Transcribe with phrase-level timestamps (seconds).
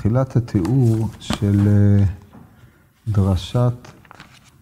[0.00, 2.04] תחילת התיאור של אה,
[3.08, 3.88] דרשת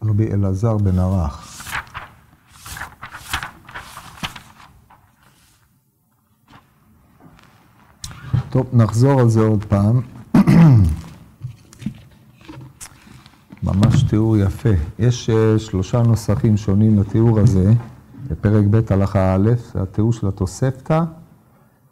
[0.02, 1.64] רבי אלעזר בן ערך.
[8.50, 10.00] טוב, נחזור על זה עוד פעם.
[13.62, 14.68] ממש תיאור יפה.
[14.98, 17.72] יש uh, שלושה נוסחים שונים לתיאור הזה,
[18.30, 21.00] בפרק ב' הלכה א', התיאור של התוספתא,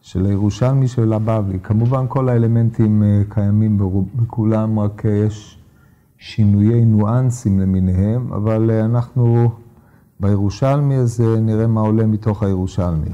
[0.07, 1.59] של הירושלמי של הבבלי.
[1.63, 3.79] כמובן כל האלמנטים uh, קיימים
[4.17, 5.59] בכולם, רק uh, יש
[6.19, 9.51] שינויי ניואנסים למיניהם, אבל uh, אנחנו
[10.21, 13.09] בירושלמי הזה נראה מה עולה מתוך הירושלמי.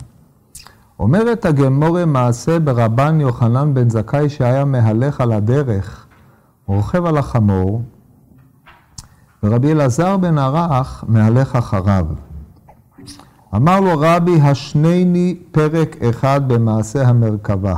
[0.98, 6.06] אומרת הגמורה מעשה ברבן יוחנן בן זכאי שהיה מהלך על הדרך,
[6.66, 7.83] רוכב על החמור,
[9.42, 12.06] ורבי אלעזר בן ערך מהלך אחריו.
[13.56, 17.77] אמר לו רבי, השניני פרק אחד במעשה המרכבה.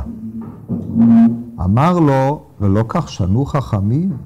[1.59, 4.17] אמר לו, ולא כך שנו חכמים,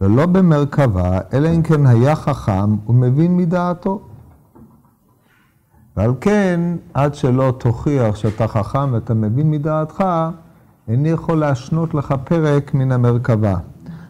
[0.00, 4.00] ולא במרכבה, אלא אם כן היה חכם ומבין מדעתו.
[5.96, 6.60] ועל כן,
[6.94, 10.04] עד שלא תוכיח שאתה חכם ואתה מבין מדעתך,
[10.88, 13.54] איני יכול להשנות לך פרק מן המרכבה.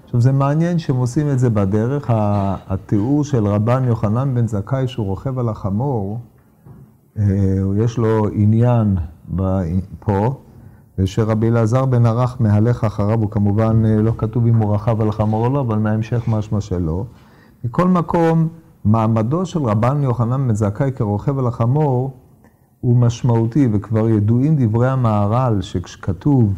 [0.05, 2.11] עכשיו, זה מעניין שהם עושים את זה בדרך.
[2.69, 6.20] התיאור של רבן יוחנן בן זכאי, שהוא רוכב על החמור,
[7.77, 8.97] יש לו עניין
[10.01, 10.35] פה,
[10.99, 15.09] ושרבי אלעזר בן ערך מהלך אחריו, הוא כמובן אה, לא כתוב אם הוא רכב על
[15.09, 17.05] החמור או לא, אבל מההמשך משמע שלא.
[17.65, 18.49] מכל מקום,
[18.85, 22.11] מעמדו של רבן יוחנן בן זכאי כרוכב על החמור
[22.81, 26.55] הוא משמעותי, וכבר ידועים דברי המהר"ל, שכשכתוב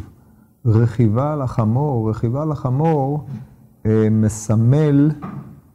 [0.65, 3.25] רכיבה על החמור, רכיבה על החמור
[3.85, 5.11] אה, מסמל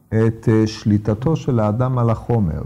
[0.09, 2.61] את אה, שליטתו של האדם על החומר.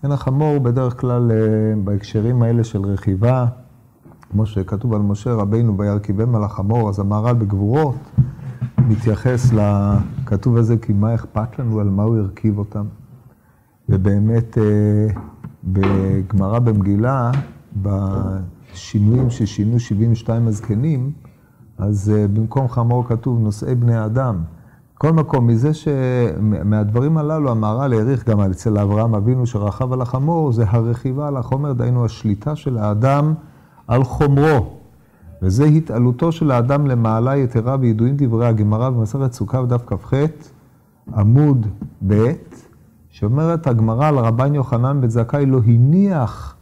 [0.00, 1.36] כן, החמור בדרך כלל אה,
[1.84, 3.46] בהקשרים האלה של רכיבה,
[4.30, 7.96] כמו שכתוב על משה רבינו וירכיבם על החמור, אז המהר"ל בגבורות
[8.78, 12.84] מתייחס לכתוב הזה, כי מה אכפת לנו על מה הוא הרכיב אותם.
[13.88, 14.58] ובאמת,
[15.64, 17.30] בגמרא במגילה,
[17.82, 21.12] בשינויים ששינו 72 הזקנים,
[21.78, 24.42] אז במקום חמור כתוב נושאי בני אדם.
[24.98, 25.88] כל מקום, מזה ש...
[26.40, 31.72] מהדברים הללו המהר"ל העריך גם אצל אברהם אבינו שרכב על החמור, זה הרכיבה על החומר,
[31.72, 33.34] דהיינו השליטה של האדם
[33.88, 34.66] על חומרו.
[35.42, 40.12] וזה התעלותו של האדם למעלה יתרה וידועים דברי הגמרא במסכת סוכה בדף כ"ח,
[41.16, 41.66] עמוד
[42.06, 42.32] ב',
[43.10, 46.56] שאומרת הגמרא על רבן יוחנן בן זכאי לא הניח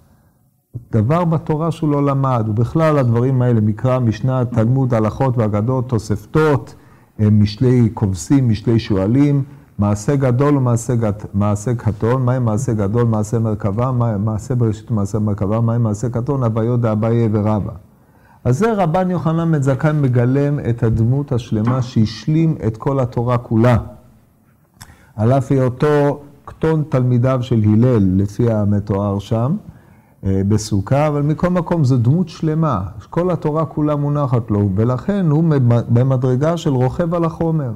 [0.93, 6.75] דבר בתורה שהוא לא למד, ובכלל הדברים האלה, מקרא, משנה, תלמוד, הלכות ואגדות, תוספתות,
[7.19, 9.43] משלי כובסים, משלי שועלים,
[9.79, 16.09] מעשה גדול ומעשה קטון, מהי מעשה גדול, מעשה מרכבה, מעשה בראשית ומעשה מרכבה, מהי מעשה
[16.09, 17.73] קטון, הוויות דאביי ורבא.
[18.45, 23.77] אז זה רבן יוחנן בן זכאי מגלם את הדמות השלמה שהשלים את כל התורה כולה.
[25.17, 29.57] על אף היותו קטון תלמידיו של הלל, לפי המתואר שם,
[30.25, 32.81] בסוכה, אבל מכל מקום זו דמות שלמה,
[33.11, 37.73] כל התורה כולה מונחת לו, ולכן הוא במדרגה של רוכב על החומר.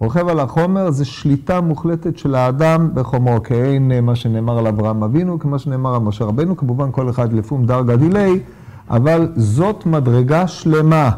[0.00, 5.38] רוכב על החומר זה שליטה מוחלטת של האדם בחומרו, כאין מה שנאמר על אברהם אבינו,
[5.38, 8.40] כמה שנאמר על משה רבנו, כמובן כל אחד לפום דרגה דילי,
[8.90, 11.10] אבל זאת מדרגה שלמה,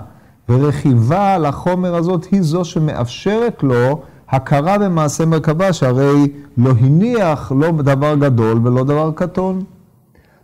[0.49, 7.71] ורכיבה על החומר הזאת היא זו שמאפשרת לו הכרה במעשה מרכבה, שהרי לא הניח לא
[7.71, 9.65] דבר גדול ולא דבר קטון.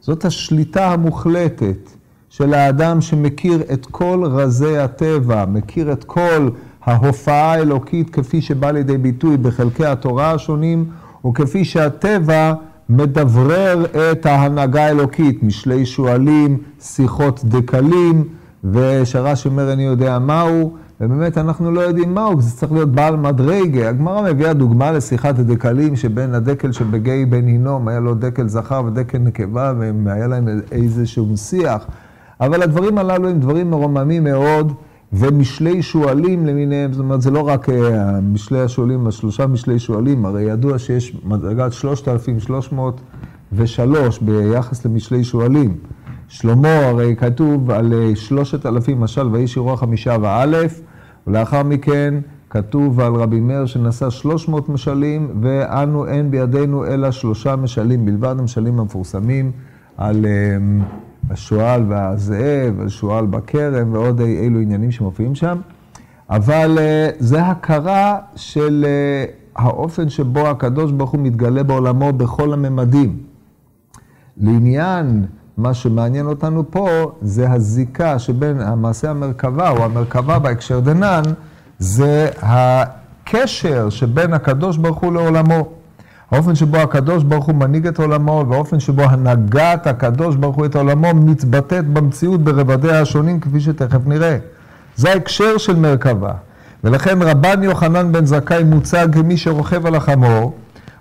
[0.00, 1.90] זאת השליטה המוחלטת
[2.28, 6.48] של האדם שמכיר את כל רזי הטבע, מכיר את כל
[6.84, 10.84] ההופעה האלוקית כפי שבא לידי ביטוי בחלקי התורה השונים,
[11.26, 12.52] וכפי שהטבע
[12.88, 18.24] מדברר את ההנהגה האלוקית, משלי שועלים, שיחות דקלים,
[18.64, 23.88] ושרש אומר אני יודע מהו, ובאמת אנחנו לא יודעים מהו, זה צריך להיות בעל מדרגה.
[23.88, 29.18] הגמרא מביאה דוגמה לשיחת הדקלים שבין הדקל שבגיא בן הינום, היה לו דקל זכר ודקל
[29.18, 29.72] נקבה,
[30.04, 31.86] והיה להם איזשהו שיח.
[32.40, 34.72] אבל הדברים הללו הם דברים מרוממים מאוד,
[35.12, 37.66] ומשלי שועלים למיניהם, זאת אומרת, זה לא רק
[38.22, 45.74] משלי השועלים, השלושה משלי שועלים, הרי ידוע שיש מדרגת 3,303 ביחס למשלי שועלים.
[46.28, 50.80] שלמה, הרי כתוב על שלושת אלפים משל ויהי שירו חמישה ואלף,
[51.26, 52.14] ולאחר מכן
[52.50, 58.34] כתוב על רבי מאיר שנשא שלוש מאות משלים, ואנו אין בידינו אלא שלושה משלים בלבד,
[58.38, 59.52] המשלים המפורסמים
[59.96, 60.26] על
[61.30, 65.58] השועל והזאב, על שועל בכרם ועוד אילו עניינים שמופיעים שם.
[66.30, 66.78] אבל
[67.18, 68.86] זה הכרה של
[69.56, 73.18] האופן שבו הקדוש ברוך הוא מתגלה בעולמו בכל הממדים.
[74.36, 75.24] לעניין
[75.60, 81.22] מה שמעניין אותנו פה זה הזיקה שבין המעשה המרכבה, או המרכבה בהקשר דנן,
[81.78, 85.68] זה הקשר שבין הקדוש ברוך הוא לעולמו.
[86.30, 90.77] האופן שבו הקדוש ברוך הוא מנהיג את עולמו, והאופן שבו הנהגת הקדוש ברוך הוא את
[90.77, 94.36] עולמו מתבטאת במציאות ברבדיה השונים, כפי שתכף נראה.
[94.97, 96.33] זה ההקשר של מרכבה.
[96.84, 100.54] ולכן רבן יוחנן בן זכאי מוצג כמי שרוכב על החמור,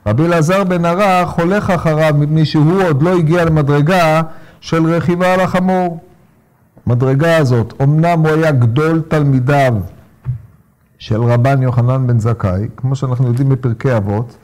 [0.07, 4.21] רבי אלעזר בן ערך הולך אחריו מפני שהוא עוד לא הגיע למדרגה
[4.61, 5.99] של רכיבה על החמור.
[6.87, 9.73] מדרגה הזאת, אמנם הוא היה גדול תלמידיו
[10.97, 14.37] של רבן יוחנן בן זכאי, כמו שאנחנו יודעים בפרקי אבות,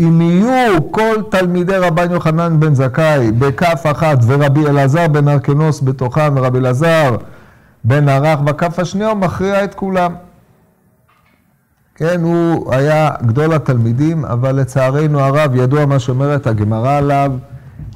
[0.00, 6.34] אם יהיו כל תלמידי רבן יוחנן בן זכאי בכף אחת ורבי אלעזר בן ארקנוס בתוכם
[6.36, 7.16] ורבי אלעזר
[7.84, 10.14] בן ערך בכף השנייה, הוא מכריע את כולם.
[11.94, 17.32] כן, הוא היה גדול התלמידים, אבל לצערנו הרב ידוע מה שאומרת הגמרא עליו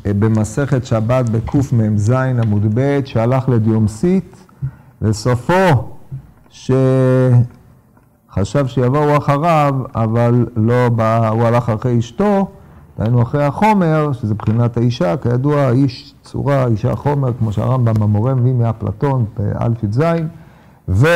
[0.04, 4.46] במסכת שבת בקמ"ז עמוד ב', שהלך לדיומסית,
[5.02, 5.88] וסופו
[6.50, 7.36] שחשב
[8.66, 12.48] שיבואו אחריו, אבל לא בא, הוא הלך אחרי אשתו,
[12.98, 18.52] דהיינו אחרי החומר, שזה בחינת האישה, כידוע, איש צורה, אישה חומר, כמו שהרמב"ם המורה מביא
[18.52, 19.24] מאפלטון,
[19.90, 20.28] זין.
[20.88, 21.06] ו,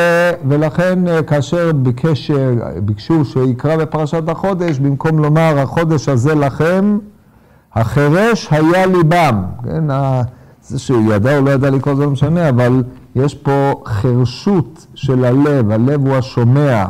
[0.49, 2.55] ולכן אה, כאשר ביקש, אה,
[2.85, 6.99] ביקשו שיקרא בפרשת החודש, במקום לומר החודש הזה לכם,
[7.77, 9.43] החירש היה ליבם.
[9.65, 9.85] כן,
[10.63, 12.83] זה שהוא ידע או לא ידע לקרוא זה לא משנה, אבל
[13.17, 16.85] יש פה חירשות של הלב, הלב הוא השומע.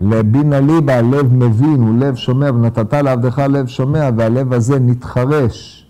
[0.00, 5.86] לבינה ליבה, הלב מבין, הוא לב שומע, ונתת לעבדך לב שומע, והלב הזה נתחרש.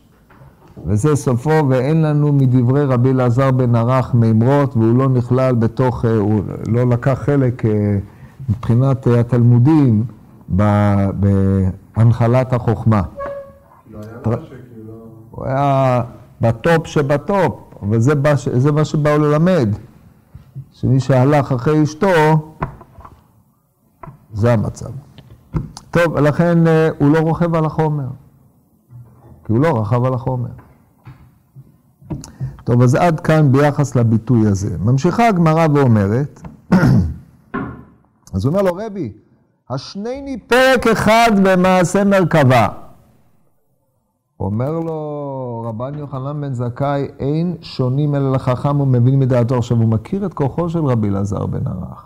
[0.87, 6.17] וזה סופו, ואין לנו מדברי רבי אלעזר בן ערך מימרות, והוא לא נכלל בתוך, אה,
[6.17, 7.99] הוא לא לקח חלק אה,
[8.49, 10.05] מבחינת אה, התלמודים
[11.97, 13.03] בהנחלת החוכמה.
[15.31, 16.03] הוא היה
[16.41, 19.69] בטופ שבטופ, אבל זה, בא, זה מה שבאו ללמד,
[20.73, 22.09] שמי שהלך אחרי אשתו,
[24.33, 24.91] זה המצב.
[25.91, 26.59] טוב, לכן
[26.99, 28.07] הוא לא רוכב על החומר,
[29.45, 30.51] כי הוא לא רכב על החומר.
[32.65, 34.79] טוב, אז עד כאן ביחס לביטוי הזה.
[34.79, 36.41] ממשיכה הגמרא ואומרת,
[38.35, 39.13] אז הוא אומר לו, רבי,
[39.71, 42.69] השניני פרק אחד במעשה מרכבה.
[44.41, 49.59] אומר לו רבן יוחנן בן זכאי, אין שונים אלא לחכם ומבין מדעתו.
[49.59, 52.05] עכשיו, הוא מכיר את כוחו של רבי אלעזר בן ערך.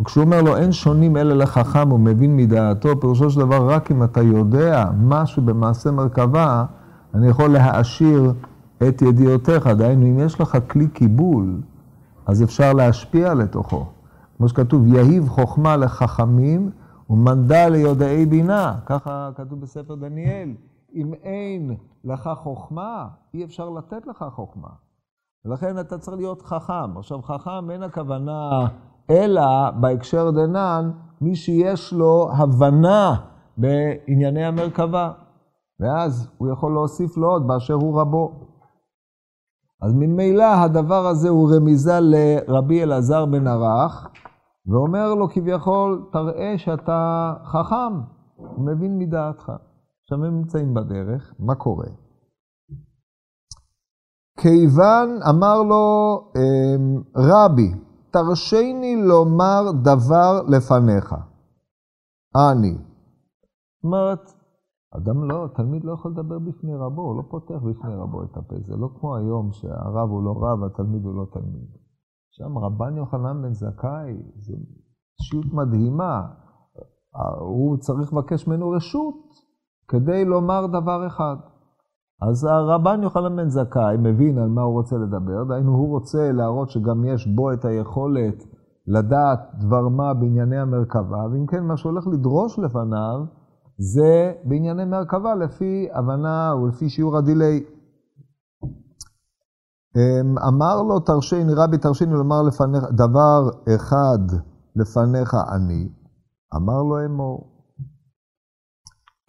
[0.00, 4.22] וכשהוא אומר לו, אין שונים אלא לחכם ומבין מדעתו, פירושו של דבר, רק אם אתה
[4.22, 6.64] יודע משהו במעשה מרכבה,
[7.14, 8.32] אני יכול להעשיר
[8.88, 11.60] את ידיעותיך, דהיינו, אם יש לך כלי קיבול,
[12.26, 13.86] אז אפשר להשפיע לתוכו.
[14.38, 16.70] כמו שכתוב, יהיב חוכמה לחכמים
[17.10, 20.52] ומנדה ליודעי בינה, ככה כתוב בספר דניאל.
[20.94, 24.68] אם אין לך חוכמה, אי אפשר לתת לך חוכמה.
[25.44, 26.96] ולכן אתה צריך להיות חכם.
[26.96, 28.50] עכשיו, חכם אין הכוונה,
[29.10, 30.90] אלא בהקשר דנן,
[31.20, 33.16] מי שיש לו הבנה
[33.56, 35.12] בענייני המרכבה.
[35.80, 38.32] ואז הוא יכול להוסיף לו עוד באשר הוא רבו.
[39.82, 44.08] אז ממילא הדבר הזה הוא רמיזה לרבי אלעזר בן ערך,
[44.66, 48.00] ואומר לו כביכול, תראה שאתה חכם,
[48.36, 49.52] הוא מבין מדעתך.
[50.10, 51.86] עכשיו הם נמצאים בדרך, מה קורה?
[54.40, 55.86] כיוון אמר לו
[56.36, 57.70] אמ, רבי,
[58.10, 61.14] תרשני לומר דבר לפניך.
[62.34, 62.74] אני.
[62.74, 64.20] זאת אומרת,
[64.96, 68.56] אדם לא, תלמיד לא יכול לדבר בפני רבו, הוא לא פותח בפני רבו את הפה.
[68.66, 71.68] זה לא כמו היום שהרב הוא לא רב, התלמיד הוא לא תלמיד.
[72.30, 74.54] שם רבן יוחנן בן זכאי, זו
[75.20, 76.20] אישיות מדהימה.
[77.40, 79.49] הוא צריך לבקש ממנו רשות
[79.90, 81.36] כדי לומר דבר אחד.
[82.22, 86.70] אז הרבן יוחנן בן זכאי מבין על מה הוא רוצה לדבר, דהיינו הוא רוצה להראות
[86.70, 88.44] שגם יש בו את היכולת
[88.86, 93.20] לדעת דבר מה בענייני המרכבה, ואם כן, מה שהולך לדרוש לפניו,
[93.78, 97.64] זה בענייני מרכבה לפי הבנה ולפי שיעור הדיליי.
[99.96, 104.18] אמ, אמר לו תרשני, רבי תרשני לומר לפניך, דבר אחד
[104.76, 105.88] לפניך אני,
[106.56, 107.49] אמר לו אמור.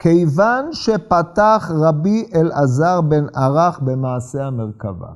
[0.01, 5.13] כיוון שפתח רבי אלעזר בן ערך במעשה המרכבה.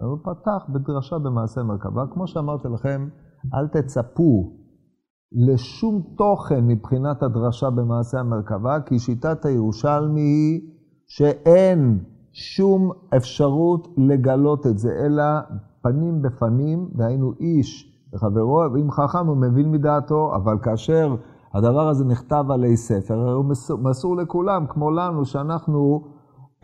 [0.00, 2.04] הוא פתח בדרשה במעשה מרכבה.
[2.12, 3.08] כמו שאמרתי לכם,
[3.54, 4.52] אל תצפו
[5.32, 10.60] לשום תוכן מבחינת הדרשה במעשה המרכבה, כי שיטת הירושלמי היא
[11.06, 15.24] שאין שום אפשרות לגלות את זה, אלא
[15.82, 21.16] פנים בפנים, דהיינו איש וחברו, ואם חכם הוא מבין מדעתו, אבל כאשר
[21.54, 23.44] הדבר הזה נכתב עלי ספר, הוא
[23.82, 26.02] מסור, לכולם, כמו לנו, שאנחנו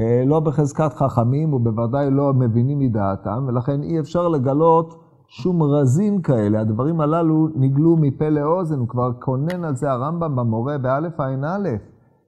[0.01, 4.95] אה, לא בחזקת חכמים ובוודאי לא מבינים מדעתם, ולכן אי אפשר לגלות
[5.29, 6.61] שום רזים כאלה.
[6.61, 11.69] הדברים הללו נגלו מפה לאוזן, הוא כבר כונן על זה הרמב"ם במורה באלף ע"א,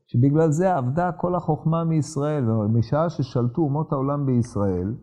[0.06, 4.94] שבגלל זה אבדה כל החוכמה מישראל, ומשעה ששלטו אומות העולם בישראל,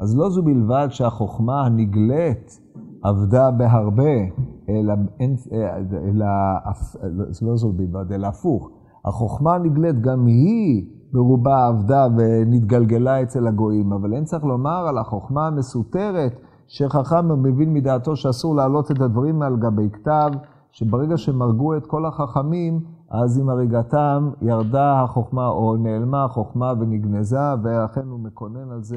[0.00, 2.60] אז לא זו בלבד שהחוכמה הנגלית
[3.02, 4.12] עבדה בהרבה,
[4.68, 4.94] אלא,
[5.92, 6.26] אלא
[7.42, 8.70] לא זו בלבד, אלא הפוך.
[9.04, 15.46] החוכמה הנגלית גם היא ברובה עבדה ונתגלגלה אצל הגויים, אבל אין צריך לומר על החוכמה
[15.46, 20.30] המסותרת, שחכם מבין מדעתו שאסור להעלות את הדברים על גבי כתב,
[20.72, 22.80] שברגע שהם הרגו את כל החכמים,
[23.10, 28.96] אז עם הריגתם ירדה החוכמה או נעלמה החוכמה ונגנזה, ואכן הוא מקונן על זה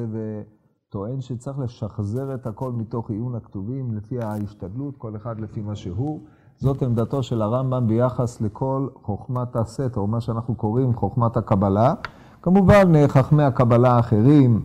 [0.90, 6.20] וטוען שצריך לשחזר את הכל מתוך עיון הכתובים, לפי ההשתדלות, כל אחד לפי מה שהוא.
[6.58, 11.94] זאת עמדתו של הרמב"ם ביחס לכל חוכמת הסת, או מה שאנחנו קוראים חוכמת הקבלה.
[12.42, 14.60] כמובן, חכמי הקבלה האחרים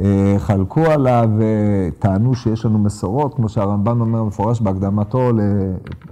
[0.00, 5.30] אה, חלקו עליו וטענו שיש לנו מסורות, כמו שהרמב"ן אומר מפורש בהקדמתו,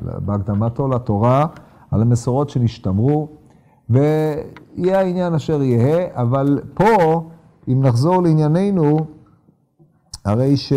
[0.02, 1.46] בהקדמתו לתורה,
[1.90, 3.28] על המסורות שנשתמרו,
[3.90, 7.22] ויהיה העניין אשר יהא, אבל פה,
[7.68, 9.17] אם נחזור לענייננו,
[10.28, 10.72] הרי ש...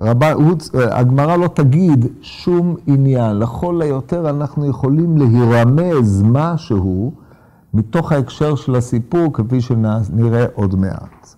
[0.00, 0.32] רבה,
[0.74, 3.38] הגמרא לא תגיד שום עניין.
[3.38, 7.12] לכל היותר אנחנו יכולים להירמז משהו
[7.74, 11.34] מתוך ההקשר של הסיפור, כפי שנראה עוד מעט.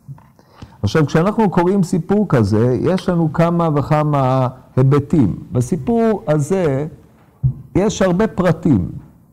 [0.82, 5.36] עכשיו, כשאנחנו קוראים סיפור כזה, יש לנו כמה וכמה היבטים.
[5.52, 6.86] בסיפור הזה
[7.74, 8.88] יש הרבה פרטים.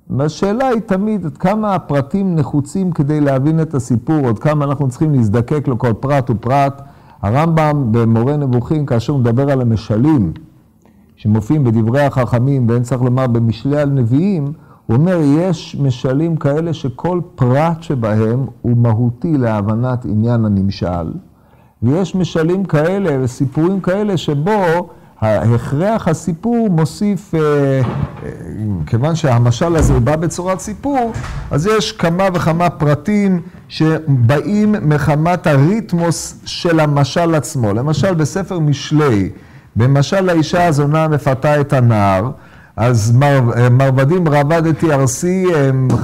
[0.09, 5.13] והשאלה היא תמיד עד כמה הפרטים נחוצים כדי להבין את הסיפור, עד כמה אנחנו צריכים
[5.13, 6.81] להזדקק לכל פרט ופרט.
[7.21, 10.33] הרמב"ם במורה נבוכים, כאשר הוא מדבר על המשלים
[11.15, 14.53] שמופיעים בדברי החכמים, ואין צריך לומר במשלי על נביאים,
[14.85, 21.11] הוא אומר, יש משלים כאלה שכל פרט שבהם הוא מהותי להבנת עניין הנמשל,
[21.83, 24.89] ויש משלים כאלה וסיפורים כאלה שבו
[25.21, 27.81] הכרח הסיפור מוסיף, אה, אה,
[28.85, 31.11] כיוון שהמשל הזה בא בצורת סיפור,
[31.51, 37.73] אז יש כמה וכמה פרטים שבאים מחמת הריתמוס של המשל עצמו.
[37.73, 39.29] למשל בספר משלי,
[39.75, 42.31] במשל האישה הזונה מפתה את הנער,
[42.75, 45.45] אז מר, אה, מרבדים רבדתי ארסי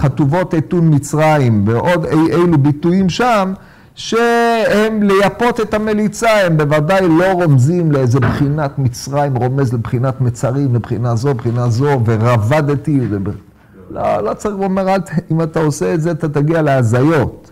[0.02, 3.54] חטובות אתון מצרים, ועוד אי אילו ביטויים שם,
[3.96, 11.16] שהם לייפות את המליצה, הם בוודאי לא רומזים לאיזה בחינת מצרים, רומז לבחינת מצרים, לבחינה
[11.16, 13.00] זו, לבחינה זו, ורבדתי,
[13.90, 14.96] לא, לא צריך לומר,
[15.32, 17.52] אם אתה עושה את זה, אתה תגיע להזיות.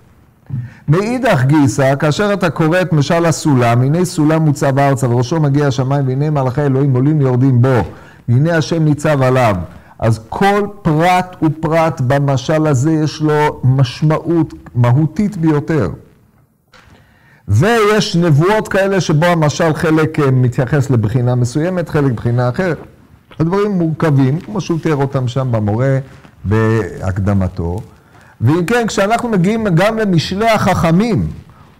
[0.88, 6.08] מאידך גיסא, כאשר אתה קורא את משל הסולם, הנה סולם מוצב ארצה וראשו מגיע השמיים
[6.08, 7.80] והנה מלאכי אלוהים עולים ויורדים בו,
[8.30, 9.56] והנה השם ניצב עליו.
[10.00, 15.90] אז כל פרט ופרט במשל הזה יש לו משמעות מהותית ביותר.
[17.48, 22.78] ויש נבואות כאלה שבו המשל חלק אה, מתייחס לבחינה מסוימת, חלק לבחינה אחרת.
[23.40, 26.00] הדברים מורכבים, כמו שהוא תיאר אותם שם במורה
[26.44, 27.80] בהקדמתו.
[28.42, 31.28] ואם כן, כשאנחנו מגיעים גם למשלי החכמים,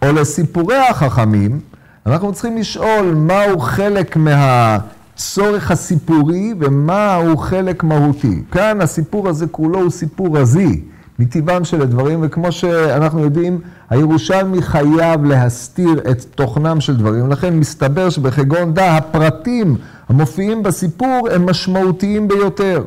[0.02, 1.60] או לסיפורי החכמים,
[2.06, 8.42] אנחנו צריכים לשאול מהו חלק מהצורך הסיפורי ומהו חלק מהותי.
[8.52, 10.80] כאן הסיפור הזה כולו הוא סיפור רזי.
[11.18, 18.10] מטבעם של הדברים, וכמו שאנחנו יודעים, הירושלמי חייב להסתיר את תוכנם של דברים, לכן מסתבר
[18.10, 19.76] שבכגון דא הפרטים
[20.08, 22.84] המופיעים בסיפור הם משמעותיים ביותר.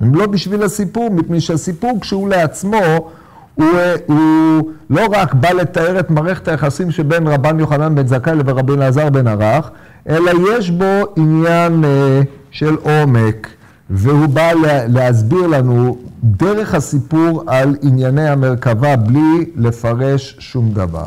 [0.00, 3.10] הם לא בשביל הסיפור, מפני שהסיפור כשהוא לעצמו,
[3.54, 3.66] הוא,
[4.06, 8.72] הוא לא רק בא לתאר את מערכת היחסים שבין רבן יוחנן בן זכאי לבין רבי
[8.72, 9.70] אלעזר בן ערך,
[10.08, 13.48] אלא יש בו עניין אה, של עומק.
[13.90, 14.52] והוא בא
[14.88, 21.06] להסביר לנו דרך הסיפור על ענייני המרכבה בלי לפרש שום דבר.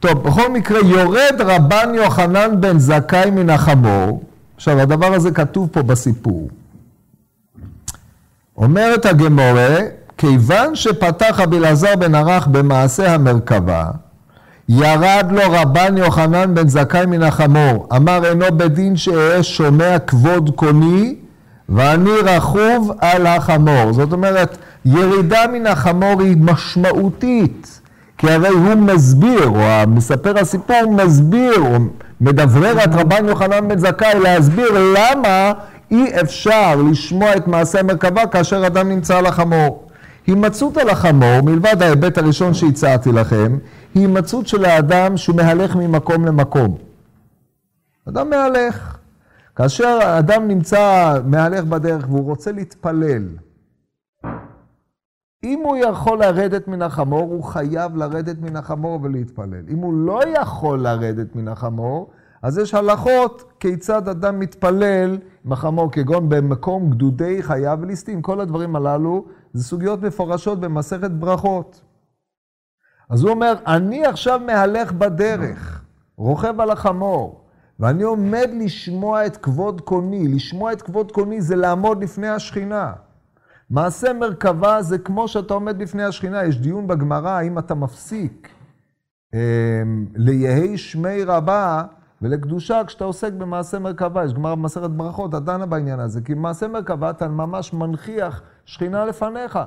[0.00, 4.22] טוב, בכל מקרה, יורד רבן יוחנן בן זכאי מן החמור.
[4.56, 6.48] עכשיו, הדבר הזה כתוב פה בסיפור.
[8.56, 9.76] אומרת הגמורה,
[10.18, 13.84] כיוון שפתח רבי אלעזר בן ערך במעשה המרכבה,
[14.68, 21.14] ירד לו רבן יוחנן בן זכאי מן החמור, אמר אינו בדין שאהיה שומע כבוד קוני
[21.68, 23.92] ואני רכוב על החמור.
[23.92, 27.80] זאת אומרת, ירידה מן החמור היא משמעותית,
[28.18, 31.78] כי הרי הוא מסביר, או המספר הסיפור מסביר, או
[32.20, 35.52] מדברר את רבן יוחנן בן זכאי להסביר למה
[35.90, 39.88] אי אפשר לשמוע את מעשה המרכבה כאשר אדם נמצא על החמור.
[40.26, 43.58] הימצאות על החמור, מלבד ההיבט הראשון שהצעתי לכם,
[43.94, 46.76] היא הימצאות של האדם שהוא מהלך ממקום למקום.
[48.08, 48.98] אדם מהלך.
[49.56, 53.28] כאשר האדם נמצא מהלך בדרך והוא רוצה להתפלל,
[55.44, 59.62] אם הוא יכול לרדת מן החמור, הוא חייב לרדת מן החמור ולהתפלל.
[59.68, 62.10] אם הוא לא יכול לרדת מן החמור,
[62.44, 68.22] אז יש הלכות כיצד אדם מתפלל עם החמור, כגון במקום גדודי חייו וליסטים.
[68.22, 71.80] כל הדברים הללו זה סוגיות מפורשות במסכת ברכות.
[73.10, 75.84] אז הוא אומר, אני עכשיו מהלך בדרך,
[76.16, 77.44] רוכב על החמור,
[77.80, 80.28] ואני עומד לשמוע את כבוד קוני.
[80.28, 82.92] לשמוע את כבוד קוני זה לעמוד לפני השכינה.
[83.70, 88.48] מעשה מרכבה זה כמו שאתה עומד בפני השכינה, יש דיון בגמרא האם אתה מפסיק
[89.34, 89.82] אה,
[90.14, 91.82] ליהי שמי רבה
[92.24, 94.24] ולקדושה כשאתה עוסק במעשה מרכבה.
[94.24, 99.04] יש גמרא במסכת ברכות, את דנה בעניין הזה, כי במעשה מרכבה אתה ממש מנכיח שכינה
[99.04, 99.58] לפניך.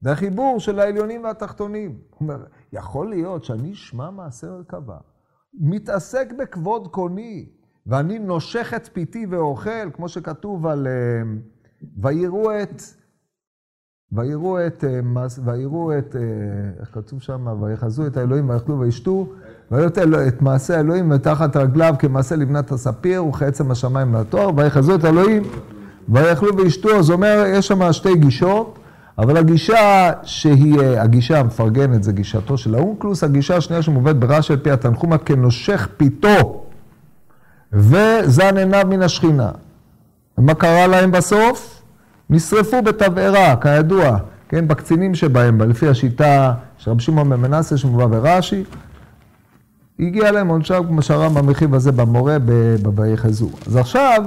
[0.00, 1.90] זה החיבור של העליונים והתחתונים.
[1.90, 4.96] הוא אומר, יכול להיות שאני אשמע מעשה מרכבה,
[5.54, 7.48] מתעסק בכבוד קוני,
[7.86, 10.86] ואני נושך את פיתי ואוכל, כמו שכתוב על...
[10.86, 11.60] Uh,
[12.02, 12.82] ויראו את,
[14.12, 15.00] ויראו את, אה,
[15.44, 16.20] ויראו את, אה,
[16.80, 17.62] איך כתוב שם?
[17.62, 19.32] ויחזו את האלוהים ויאכלו וישתו,
[19.70, 19.86] ויראו
[20.28, 25.42] את מעשה האלוהים מתחת רגליו כמעשה לבנת הספיר וכעצם השמיים מהתואר, ויחזו את האלוהים
[26.08, 26.98] ויאכלו וישתו.
[26.98, 28.78] אז אומר, יש שם שתי גישות,
[29.18, 34.58] אבל הגישה שהיא, אה, הגישה המפרגנת זה גישתו של האונקלוס, הגישה השנייה שמובאת ברש"י על
[34.58, 36.64] פי התנחומה כנושך פיתו
[37.72, 39.50] וזן עיניו מן השכינה.
[40.38, 41.82] ומה קרה להם בסוף?
[42.30, 44.16] נשרפו בתבערה, כידוע,
[44.48, 48.64] כן, בקצינים שבהם, לפי השיטה של רבי שמעון בן מנסה שמובא ברש"י,
[50.00, 52.36] הגיע להם עונשם כמו שהרמב"ם הרחיב הזה במורה
[52.82, 53.50] ב"ויחזו".
[53.66, 54.24] אז עכשיו,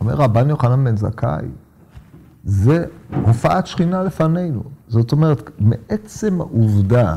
[0.00, 1.46] אומר רבן יוחנן בן זכאי,
[2.44, 2.84] זה
[3.26, 4.62] הופעת שכינה לפנינו.
[4.88, 7.16] זאת אומרת, מעצם העובדה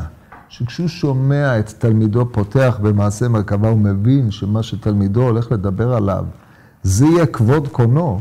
[0.49, 6.25] שכשהוא שומע את תלמידו פותח במעשה מרכבה, הוא מבין שמה שתלמידו הולך לדבר עליו
[6.83, 8.19] זה יהיה כבוד קונו,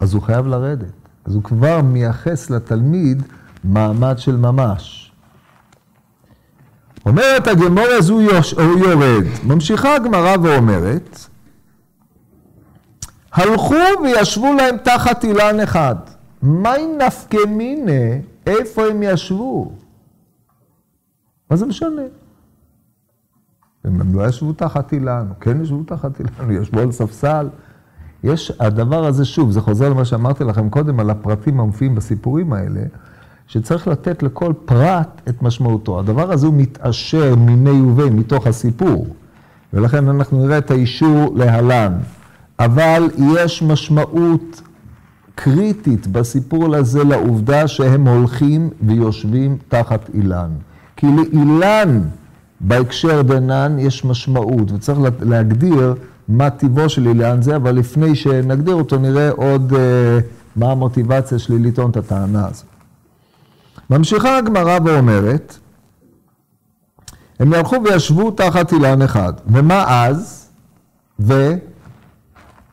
[0.00, 0.92] אז הוא חייב לרדת.
[1.24, 3.22] אז הוא כבר מייחס לתלמיד
[3.64, 5.09] מעמד של ממש.
[7.06, 8.52] אומרת הגמור אז הוא, יוש...
[8.52, 9.24] הוא יורד.
[9.44, 11.18] ממשיכה הגמרא ואומרת,
[13.32, 15.96] הלכו וישבו להם תחת אילן אחד.
[16.42, 19.72] מהי נפקא מיניה, איפה הם ישבו?
[21.50, 22.02] מה זה משנה?
[23.84, 27.48] הם לא ישבו תחת אילן, כן ישבו תחת אילן, ישבו על ספסל.
[28.24, 32.80] יש, הדבר הזה, שוב, זה חוזר למה שאמרתי לכם קודם, על הפרטים המופיעים בסיפורים האלה,
[33.52, 35.98] שצריך לתת לכל פרט את משמעותו.
[35.98, 39.06] הדבר הזה הוא מתעשר מיני ובי, מתוך הסיפור,
[39.72, 41.92] ולכן אנחנו נראה את האישור להלן.
[42.58, 44.62] אבל יש משמעות
[45.34, 50.50] קריטית בסיפור הזה לעובדה שהם הולכים ויושבים תחת אילן.
[50.96, 52.00] כי לאילן
[52.60, 55.94] בהקשר דנן יש משמעות, וצריך להגדיר
[56.28, 59.76] מה טיבו של אילן זה, אבל לפני שנגדיר אותו נראה עוד uh,
[60.56, 62.69] מה המוטיבציה שלי לטעון את הטענה הזו.
[63.90, 65.58] ממשיכה הגמרא ואומרת,
[67.40, 70.50] הם ילכו וישבו תחת אילן אחד, ומה אז?
[71.20, 71.54] ו...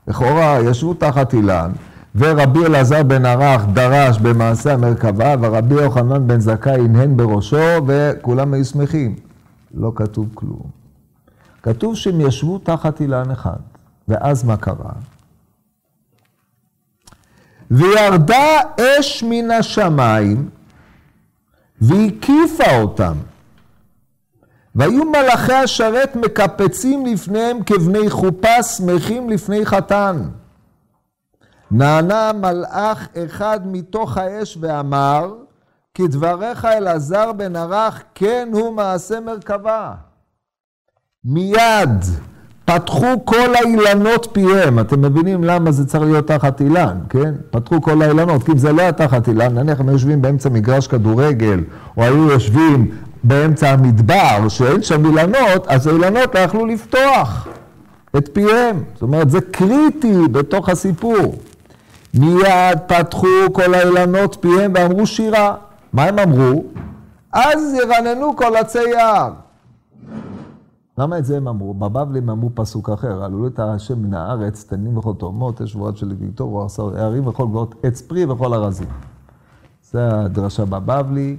[0.07, 1.71] לכאורה ישבו תחת אילן,
[2.15, 8.65] ורבי אלעזר בן ערך דרש במעשה המרכבה, ורבי יוחנן בן זכאי הנהן בראשו, וכולם היו
[8.65, 9.15] שמחים.
[9.73, 10.63] לא כתוב כלום.
[11.63, 13.59] כתוב שהם ישבו תחת אילן אחד,
[14.07, 14.91] ואז מה קרה?
[17.71, 20.49] וירדה אש מן השמיים
[21.81, 23.13] והקיפה אותם.
[24.75, 30.29] והיו מלאכי השרת מקפצים לפניהם כבני חופה שמחים לפני חתן.
[31.71, 35.33] נענה מלאך אחד מתוך האש ואמר,
[35.93, 39.93] כדבריך אלעזר בן ערך, כן הוא מעשה מרכבה.
[41.23, 42.03] מיד
[42.67, 44.79] פתחו כל האילנות פיהם.
[44.79, 47.33] אתם מבינים למה זה צריך להיות תחת אילן, כן?
[47.51, 50.87] פתחו כל האילנות, כי אם זה לא היה תחת אילן, נניח הם יושבים באמצע מגרש
[50.87, 51.59] כדורגל,
[51.97, 52.91] או היו יושבים
[53.23, 57.47] באמצע המדבר, שאין שם אילנות, אז האילנות לא יכלו לפתוח
[58.17, 58.83] את פיהם.
[58.93, 61.35] זאת אומרת, זה קריטי בתוך הסיפור.
[62.13, 65.55] מיד פתחו כל האילנות פיהם ואמרו שירה.
[65.93, 66.63] מה הם אמרו?
[67.33, 69.29] אז ירננו כל עצי יער.
[70.97, 71.73] למה את זה הם אמרו?
[71.73, 75.97] בבבלי הם אמרו פסוק אחר, עלו את השם מן הארץ, תנים וכל תאומות, יש שבועות
[75.97, 76.13] של
[76.65, 78.87] עשה הערים וכל גבוהות עץ פרי וכל ארזים.
[79.91, 81.37] זה הדרשה בבבלי,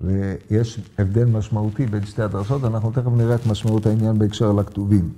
[0.00, 5.10] ויש הבדל משמעותי בין שתי הדרשות, אנחנו תכף נראה את משמעות העניין בהקשר לכתובים.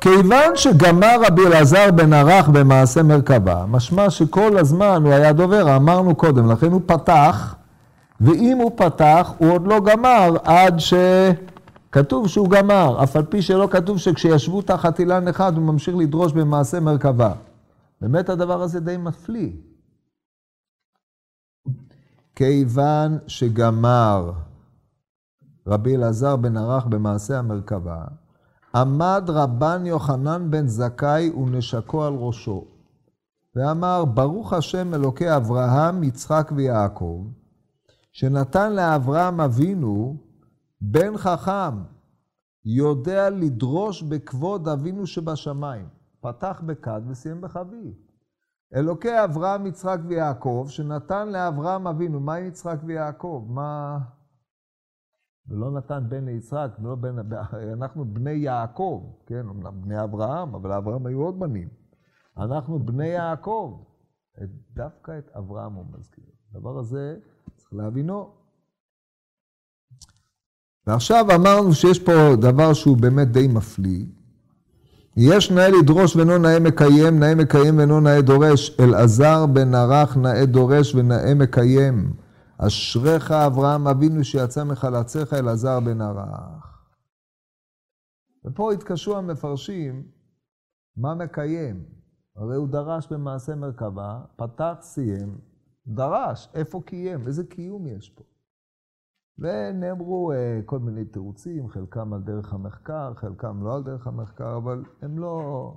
[0.00, 6.14] כיוון שגמר רבי אלעזר בן ערך במעשה מרכבה, משמע שכל הזמן הוא היה דובר, אמרנו
[6.14, 7.54] קודם, לכן הוא פתח,
[8.20, 10.80] ואם הוא פתח, הוא עוד לא גמר עד
[11.92, 16.32] שכתוב שהוא גמר, אף על פי שלא כתוב שכשישבו תחת אילן אחד הוא ממשיך לדרוש
[16.32, 17.34] במעשה מרכבה.
[18.00, 19.50] באמת הדבר הזה די מפליא.
[22.36, 24.32] כיוון שגמר
[25.66, 28.04] רבי אלעזר בן ערך במעשה המרכבה,
[28.74, 32.64] עמד רבן יוחנן בן זכאי ונשקו על ראשו,
[33.56, 37.26] ואמר, ברוך השם אלוקי אברהם, יצחק ויעקב,
[38.12, 40.16] שנתן לאברהם אבינו
[40.90, 41.82] בן חכם,
[42.64, 45.88] יודע לדרוש בכבוד אבינו שבשמיים.
[46.20, 48.12] פתח בכד וסיים בחבית.
[48.74, 53.46] אלוקי אברהם, יצחק ויעקב, שנתן לאברהם אבינו, מה עם יצחק ויעקב?
[53.48, 53.98] מה...
[55.48, 57.16] ולא נתן בן ליצחק, לא בן...
[57.72, 61.68] אנחנו בני יעקב, כן, אמנם בני אברהם, אבל לאברהם היו עוד בנים.
[62.36, 63.82] אנחנו בני יעקב.
[64.72, 66.24] דווקא את אברהם הוא מזכיר.
[66.50, 67.18] הדבר הזה
[67.56, 68.41] צריך להבינו.
[70.86, 74.04] ועכשיו אמרנו שיש פה דבר שהוא באמת די מפליא.
[75.16, 78.80] יש נאה לדרוש ואינו נאה מקיים, נאה מקיים ואינו נאה דורש.
[78.80, 82.12] אלעזר בן ערך נאה דורש ונאה מקיים.
[82.58, 86.78] אשריך אברהם אבינו שיצא מחלציך אלעזר בן ערך.
[88.44, 90.02] ופה התקשו המפרשים,
[90.96, 91.84] מה מקיים?
[92.36, 95.38] הרי הוא דרש במעשה מרכבה, פתח, סיים,
[95.86, 97.26] דרש, איפה קיים?
[97.26, 98.24] איזה קיום יש פה?
[99.38, 104.84] ונאמרו uh, כל מיני תירוצים, חלקם על דרך המחקר, חלקם לא על דרך המחקר, אבל
[105.02, 105.76] הם לא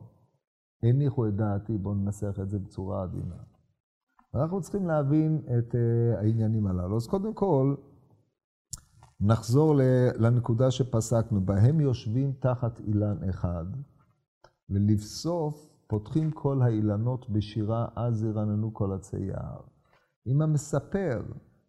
[0.83, 3.35] הניחו את דעתי, בואו ננסח את זה בצורה עדינה.
[4.35, 6.97] אנחנו צריכים להבין את uh, העניינים הללו.
[6.97, 7.75] אז קודם כל,
[9.19, 9.75] נחזור
[10.19, 13.65] לנקודה שפסקנו, בהם יושבים תחת אילן אחד,
[14.69, 19.61] ולבסוף פותחים כל האילנות בשירה, אז ירננו כל עצי יער.
[20.27, 21.23] אם המספר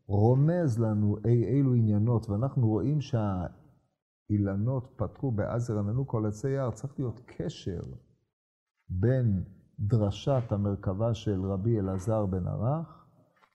[0.09, 6.99] רומז לנו אי אילו עניינות, ואנחנו רואים שהאילנות פתחו באז ירננו כל עצי יער, צריך
[6.99, 7.81] להיות קשר
[8.89, 9.45] בין
[9.79, 13.07] דרשת המרכבה של רבי אלעזר בן ערך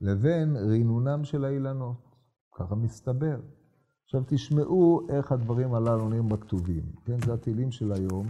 [0.02, 2.16] לבין רינונם של האילנות.
[2.56, 3.40] ככה מסתבר.
[4.04, 6.84] עכשיו תשמעו איך הדברים הללו נראים בכתובים.
[7.06, 8.28] כן, זה הטילים של היום.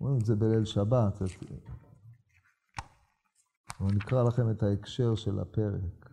[0.00, 1.22] אומרים את זה בליל שבת.
[3.80, 6.05] אבל נקרא לכם את ההקשר של הפרק.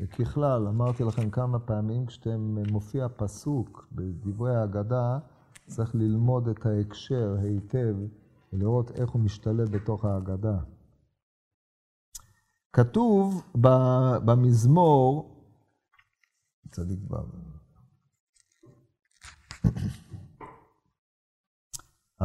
[0.00, 5.18] וככלל, אמרתי לכם כמה פעמים, כשאתם מופיע פסוק בדברי ההגדה,
[5.66, 7.94] צריך ללמוד את ההקשר היטב
[8.52, 10.58] ולראות איך הוא משתלב בתוך ההגדה.
[12.72, 13.42] כתוב
[14.24, 15.30] במזמור,
[16.70, 17.16] צדיק ו'.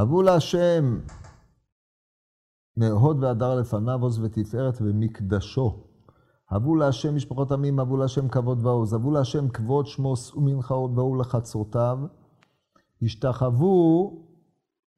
[0.02, 1.00] אבו להשם
[2.76, 5.89] מהוד והדר לפניו עוז ותפארת ומקדשו.
[6.56, 11.16] אבו להשם משפחות עמים, אבו להשם כבוד ועוז, אבו להשם כבוד שמו שאו מנחאות והוא
[11.16, 11.98] לחצרותיו.
[13.02, 14.12] השתחוו,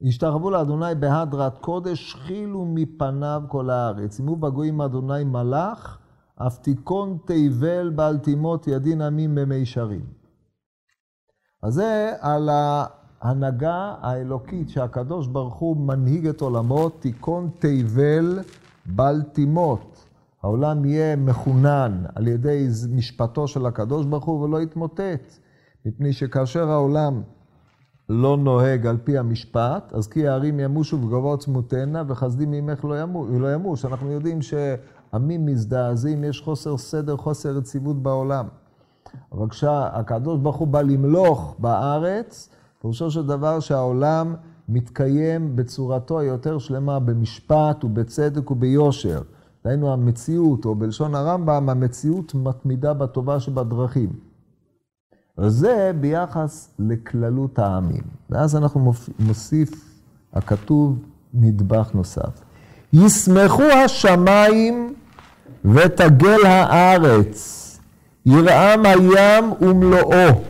[0.03, 4.17] השתחוו לאדוני בהדרת קודש, חילו מפניו כל הארץ.
[4.17, 5.99] שימו בגויים אדוני מלאך,
[6.47, 10.05] אף תיכון תיבל בעל תימות ידין עמים במישרים.
[11.63, 18.39] אז זה על ההנהגה האלוקית שהקדוש ברוך הוא מנהיג את עולמו, תיכון תיבל
[18.87, 19.92] בעל תימות.
[20.43, 25.39] העולם יהיה מחונן על ידי משפטו של הקדוש ברוך הוא ולא יתמוטט.
[25.87, 27.23] מפני שכאשר העולם
[28.09, 33.39] לא נוהג על פי המשפט, אז כי הערים ימושו וגבוהות צמותנה וחסדים ממך לא, ימו,
[33.39, 33.85] לא ימוש.
[33.85, 34.55] אנחנו יודעים ש...
[35.15, 38.47] עמים מזדעזעים, יש חוסר סדר, חוסר רציבות בעולם.
[39.33, 42.49] אבל כשהקדוש ברוך הוא בא למלוך בארץ,
[42.81, 44.35] פירושו של דבר שהעולם
[44.69, 49.23] מתקיים בצורתו היותר שלמה במשפט ובצדק וביושר.
[49.65, 54.09] דהיינו המציאות, או בלשון הרמב"ם, המציאות מתמידה בטובה שבדרכים.
[55.39, 58.03] וזה ביחס לכללות העמים.
[58.31, 59.71] ואז אנחנו מוסיף,
[60.33, 60.99] הכתוב,
[61.35, 62.43] נדבך נוסף.
[62.93, 64.95] ישמחו השמיים
[65.65, 67.59] ותגל הארץ,
[68.27, 70.41] ירעם הים ומלואו,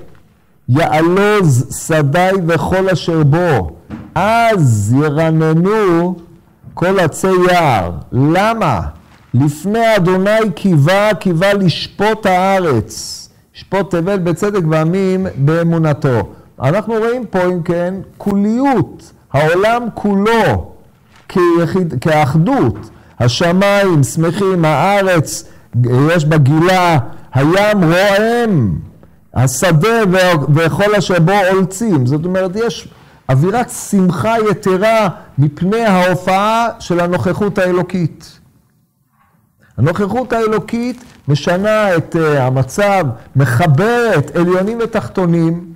[0.69, 3.77] יעלוז שדי וכל אשר בו,
[4.15, 6.15] אז ירננו
[6.75, 7.93] כל עצי יער.
[8.13, 8.81] למה?
[9.35, 13.19] לפני אדוני קיווה, קיווה לשפוט הארץ.
[13.53, 16.33] שפוט תבל בצדק ועמים באמונתו.
[16.63, 20.73] אנחנו רואים פה, אם כן, כוליות, העולם כולו
[21.29, 22.91] כיחיד, כאחדות.
[23.19, 25.45] השמיים שמחים, הארץ
[26.11, 26.99] יש בה גילה,
[27.35, 28.79] הים רועם,
[29.35, 30.03] השדה
[30.55, 32.07] וכל אשר בו עולצים.
[32.07, 32.89] זאת אומרת, יש
[33.29, 38.39] אווירת שמחה יתרה מפני ההופעה של הנוכחות האלוקית.
[39.79, 43.07] הנוכחות האלוקית משנה את uh, המצב,
[43.37, 45.73] מחברת עליונים ותחתונים,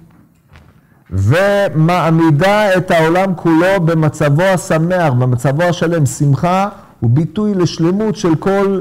[1.10, 6.06] ומעמידה את העולם כולו במצבו השמח, במצבו השלם.
[6.06, 6.68] שמחה
[7.00, 8.80] הוא ביטוי לשלמות של כל.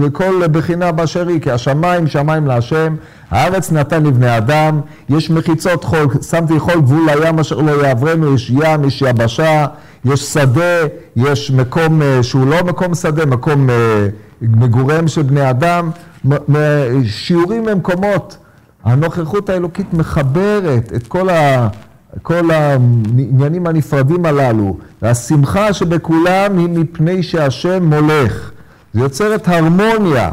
[0.00, 2.94] וכל בחינה באשר היא, כי השמיים שמיים להשם,
[3.30, 8.50] הארץ נתן לבני אדם, יש מחיצות חול, שמתי כל גבול לים אשר לא יעברנו, יש
[8.50, 9.66] ים, יש יבשה,
[10.06, 14.08] יש שדה, יש מקום אה, שהוא לא מקום שדה, מקום אה,
[14.42, 15.90] מגוריהם של בני אדם,
[17.04, 18.36] שיעורים ממקומות.
[18.84, 21.68] הנוכחות האלוקית מחברת את כל, ה,
[22.22, 28.50] כל העניינים הנפרדים הללו, והשמחה שבכולם היא מפני שהשם מולך.
[28.94, 30.30] זה יוצרת הרמוניה.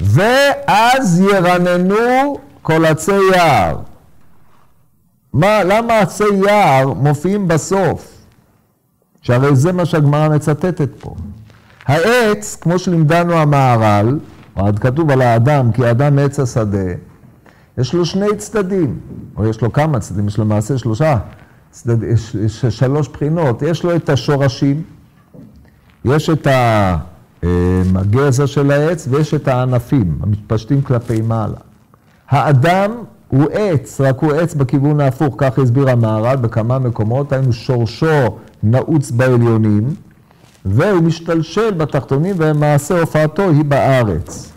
[0.00, 3.76] ואז ירננו כל עצי יער.
[5.32, 8.19] מה, למה עצי יער מופיעים בסוף?
[9.22, 11.14] שהרי זה מה שהגמרא מצטטת פה.
[11.86, 14.18] העץ, כמו שלימדנו המהר"ל,
[14.54, 16.92] עד כתוב על האדם, כי האדם מעץ השדה,
[17.78, 18.98] יש לו שני צדדים,
[19.36, 21.18] או יש לו כמה צדדים, יש למעשה שלושה,
[21.70, 23.62] צדד, יש, יש שלוש בחינות.
[23.62, 24.82] יש לו את השורשים,
[26.04, 26.46] יש את
[27.94, 31.56] הגזע של העץ ויש את הענפים המתפשטים כלפי מעלה.
[32.28, 32.90] האדם
[33.28, 39.10] הוא עץ, רק הוא עץ בכיוון ההפוך, כך הסביר המהר"ל בכמה מקומות, היינו שורשו נעוץ
[39.10, 39.94] בעליונים,
[40.64, 44.52] והוא משתלשל בתחתונים, ומעשה הופעתו היא בארץ.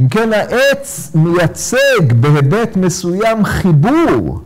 [0.00, 4.40] אם כן, העץ מייצג בהיבט מסוים חיבור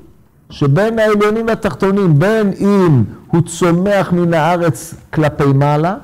[0.51, 5.95] שבין העליונים לתחתונים, בין אם הוא צומח מן הארץ כלפי מעלה,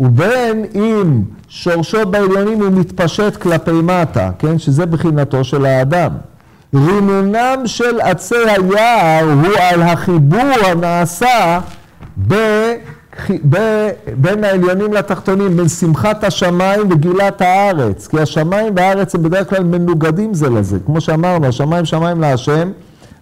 [0.00, 4.58] ובין אם שורשו בעליונים הוא מתפשט כלפי מטה, כן?
[4.58, 6.10] שזה בחינתו של האדם.
[6.74, 11.60] רינונם של עצי היער הוא על החיבור הנעשה
[12.28, 12.34] ב...
[13.48, 13.56] ב...
[14.16, 18.06] בין העליונים לתחתונים, בין שמחת השמיים וגילת הארץ.
[18.06, 20.78] כי השמיים והארץ הם בדרך כלל מנוגדים זה לזה.
[20.86, 22.70] כמו שאמרנו, השמיים שמיים להשם,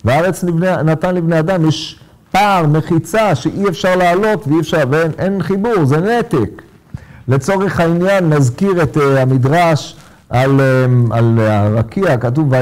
[0.04, 1.68] והארץ לבני, נתן לבני אדם.
[1.68, 1.98] יש
[2.30, 6.62] פער, מחיצה, שאי אפשר לעלות ואי אפשר, ואין חיבור, זה נתק.
[7.28, 9.96] לצורך העניין נזכיר את uh, המדרש
[10.30, 12.52] על, um, על הרקיע, כתוב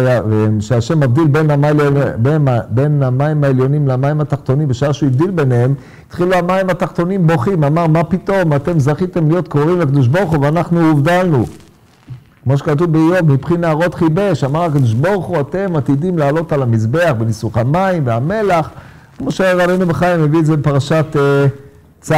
[0.60, 1.76] שהשם מבדיל בין המים,
[2.18, 5.74] בין, בין המים העליונים למים התחתונים, בשעה שהוא הבדיל ביניהם,
[6.08, 10.90] התחילו המים התחתונים בוכים, אמר מה פתאום, אתם זכיתם להיות קרובים לקדוש ברוך הוא ואנחנו
[10.90, 11.44] הובדלנו.
[12.44, 17.12] כמו שכתוב באיוב, מבחין נהרות חיבש, אמר הקדוש ברוך הוא, אתם עתידים לעלות על המזבח
[17.18, 18.70] בניסוך המים והמלח,
[19.18, 21.18] כמו שרבנו בחיים מביא את זה בפרשת uh,
[22.00, 22.14] צו.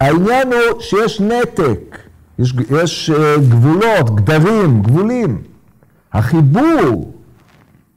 [0.00, 1.98] העניין הוא שיש נתק,
[2.42, 5.42] יש, יש uh, גבולות, גדרים, גבולים.
[6.12, 7.12] החיבור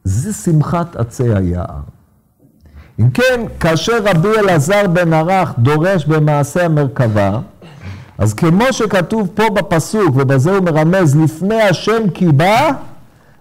[0.03, 1.79] זה שמחת עצי היער.
[2.99, 7.39] אם כן, כאשר רבי אלעזר בן ערך דורש במעשה המרכבה,
[8.17, 12.71] אז כמו שכתוב פה בפסוק, ובזה הוא מרמז, לפני השם כי בא,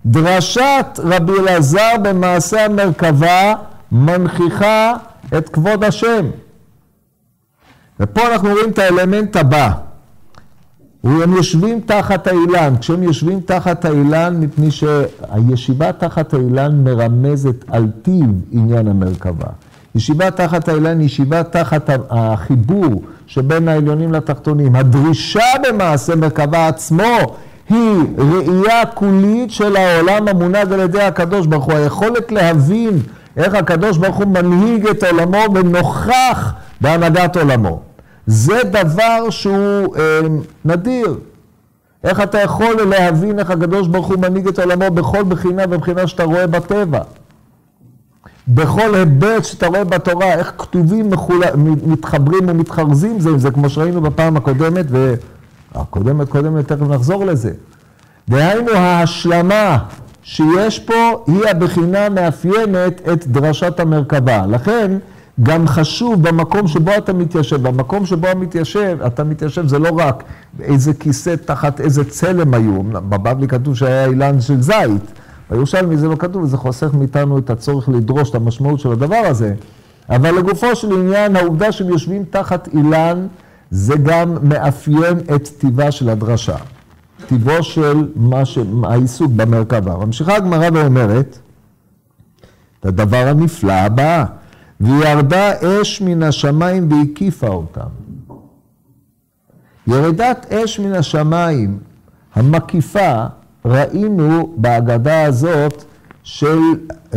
[0.07, 3.55] דרשת רבי אלעזר במעשה המרכבה
[3.93, 4.93] מנכיחה
[5.39, 6.27] את כבוד השם.
[8.01, 9.71] ופה אנחנו רואים את האלמנט הבא.
[11.05, 18.27] הם יושבים תחת האילן, כשהם יושבים תחת האילן, מפני שהישיבה תחת האילן מרמזת על טיב
[18.53, 19.47] עניין המרכבה.
[19.95, 24.77] ישיבה תחת האילן היא ישיבה תחת החיבור שבין העליונים לתחתונים.
[24.77, 27.37] הדרישה במעשה מרכבה עצמו
[27.69, 31.75] היא ראייה כולית של העולם המונהג על ידי הקדוש ברוך הוא.
[31.75, 32.99] היכולת להבין
[33.37, 37.94] איך הקדוש ברוך הוא מנהיג את עולמו ונוכח בהנהגת עולמו.
[38.27, 40.21] זה דבר שהוא אה,
[40.65, 41.19] נדיר.
[42.05, 46.25] איך אתה יכול להבין איך הקדוש ברוך הוא מנהיג את עולמו בכל בחינה ובחינה שאתה
[46.25, 47.01] רואה בטבע.
[48.49, 51.43] בכל היבט שאתה רואה בתורה, איך כתובים מחול...
[51.87, 54.87] מתחברים ומתחרזים זה עם זה, כמו שראינו בפעם הקודמת,
[55.75, 57.53] והקודמת קודמת, תכף נחזור לזה.
[58.29, 59.79] דהיינו ההשלמה
[60.23, 64.47] שיש פה היא הבחינה מאפיינת את דרשת המרכבה.
[64.47, 64.93] לכן
[65.43, 70.25] גם חשוב במקום שבו אתה מתיישב, במקום שבו מתיישב, אתה מתיישב זה לא רק
[70.61, 75.13] איזה כיסא תחת איזה צלם היו, בבבלי כתוב שהיה אילן של זית,
[75.51, 79.55] בירושלמי זה לא כתוב, וזה חוסך מאיתנו את הצורך לדרוש את המשמעות של הדבר הזה,
[80.09, 83.27] אבל לגופו של עניין, העובדה שהם יושבים תחת אילן,
[83.71, 86.57] זה גם מאפיין את טיבה של הדרשה.
[87.27, 88.59] טיבו של מה ש...
[88.85, 89.97] העיסוק במרכבה.
[89.97, 91.39] ממשיכה הגמרא ואומרת,
[92.81, 94.25] את הדבר הנפלא הבא,
[94.85, 97.87] וירדה אש מן השמיים והקיפה אותם.
[99.87, 101.79] ירידת אש מן השמיים
[102.35, 103.27] המקיפה,
[103.65, 105.85] ראינו בהגדה הזאת
[106.23, 106.59] של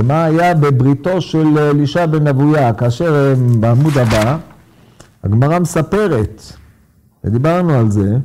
[0.03, 4.37] מה היה בבריתו של אלישע בן אבויה, כאשר בעמוד הבא,
[5.23, 6.41] הגמרא מספרת,
[7.23, 8.17] ודיברנו על זה,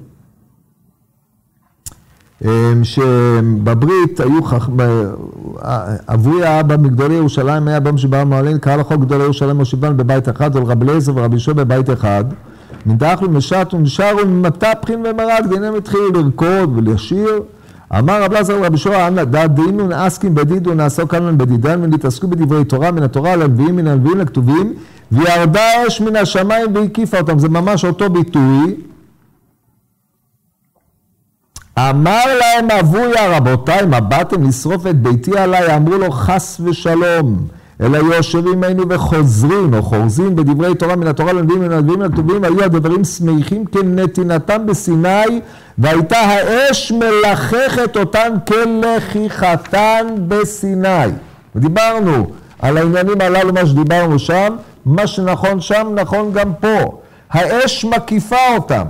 [2.82, 4.68] שבברית היו חכ...
[6.08, 10.56] אבוי האבא מגדולי ירושלים היה אבא שבא מעלין, קרא לחוק גדולי ירושלים מושיבן בבית אחד,
[10.56, 12.24] ולרבי אליעזר ורבי יהושע בבית אחד.
[12.86, 17.42] מדחלו משטו נשארו ממטפחין ומרק, והנה התחילו לרקוד ולשיר.
[17.98, 19.10] אמר רב לזר רבי שועה,
[19.46, 24.72] דהינו נעסקים בדידו נעסוק כאן בדידן ונתעסקו בדברי תורה מן התורה לנביאים מן הנביאים לכתובים
[25.12, 27.38] וירדה אש מן השמיים והקיפה אותם.
[27.38, 28.76] זה ממש אותו ביטוי.
[31.78, 37.46] אמר להם אבויה רבותיי מה באתם לשרוף את ביתי עליי אמרו לו חס ושלום
[37.80, 42.64] אלא יושבים היינו וחוזרים או חורזים בדברי תורה מן התורה לנביאים מן הנביאים לכתובים היו
[42.64, 45.40] הדברים שמחים כנתינתם בסיני
[45.78, 51.08] והייתה האש מלחכת אותן כלכיכתן בסיני.
[51.54, 52.26] ודיברנו
[52.58, 54.56] על העניינים הללו, מה שדיברנו שם,
[54.86, 56.98] מה שנכון שם נכון גם פה.
[57.30, 58.84] האש מקיפה אותם,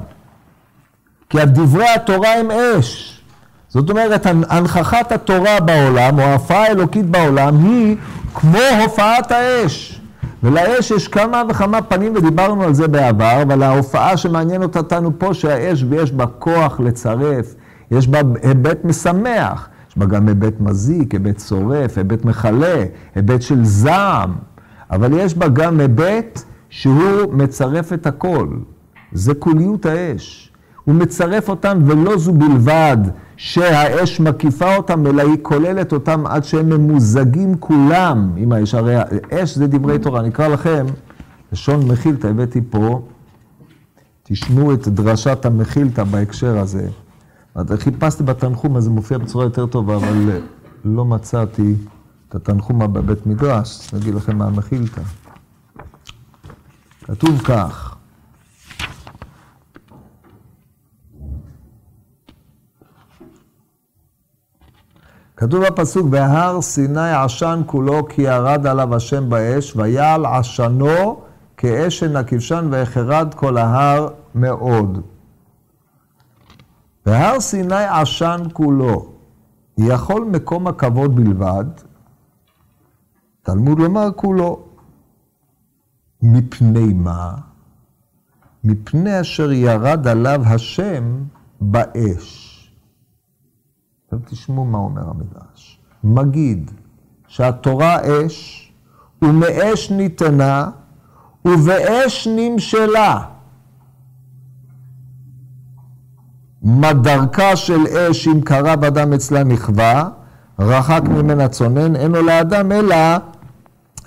[1.32, 3.20] כי דברי התורה הם אש.
[3.68, 7.96] זאת אומרת, הנכחת התורה בעולם, או ההופעה האלוקית בעולם, היא
[8.34, 10.00] כמו הופעת האש.
[10.42, 15.84] ולאש יש כמה וכמה פנים, ודיברנו על זה בעבר, אבל ההופעה שמעניינת אותנו פה, שהאש
[15.88, 17.54] ויש בה כוח לצרף,
[17.90, 23.64] יש בה היבט משמח, יש בה גם היבט מזיק, היבט שורף, היבט מכלה, היבט של
[23.64, 24.32] זעם,
[24.90, 28.48] אבל יש בה גם היבט שהוא מצרף את הכל.
[29.12, 30.51] זה קוליות האש.
[30.84, 32.96] הוא מצרף אותם, ולא זו בלבד
[33.36, 38.74] שהאש מקיפה אותם, אלא היא כוללת אותם עד שהם ממוזגים כולם עם האש.
[38.74, 38.96] הרי
[39.30, 40.20] אש זה דברי תורה.
[40.20, 40.86] אני אקרא לכם,
[41.52, 43.02] לשון מחילתא הבאתי פה,
[44.22, 46.88] תשמעו את דרשת המחילתא בהקשר הזה.
[47.76, 50.40] חיפשתי בתנחום, אז זה מופיע בצורה יותר טובה, אבל
[50.84, 51.74] לא מצאתי
[52.28, 55.02] את התנחומה בבית מדרש, נגיד לכם מה המחילתא.
[57.04, 57.91] כתוב כך,
[65.36, 71.22] כתוב בפסוק, והר סיני עשן כולו כי ירד עליו השם באש, ויעל עשנו
[71.56, 75.02] כאשן הכבשן ויחרד כל ההר מאוד.
[77.06, 79.12] והר סיני עשן כולו,
[79.78, 81.64] יכול מקום הכבוד בלבד,
[83.42, 84.64] תלמוד לומר כולו.
[86.22, 87.34] מפני מה?
[88.64, 91.04] מפני אשר ירד עליו השם
[91.60, 92.41] באש.
[94.12, 95.78] עכשיו תשמעו מה אומר המדרש.
[96.04, 96.70] מגיד
[97.28, 98.72] שהתורה אש,
[99.22, 100.70] ומאש ניתנה,
[101.44, 103.20] ובאש נמשלה.
[106.62, 110.08] מה דרכה של אש אם קרב אדם אצלה נכווה,
[110.58, 112.96] רחק ממנה צונן, אין לו לאדם אלא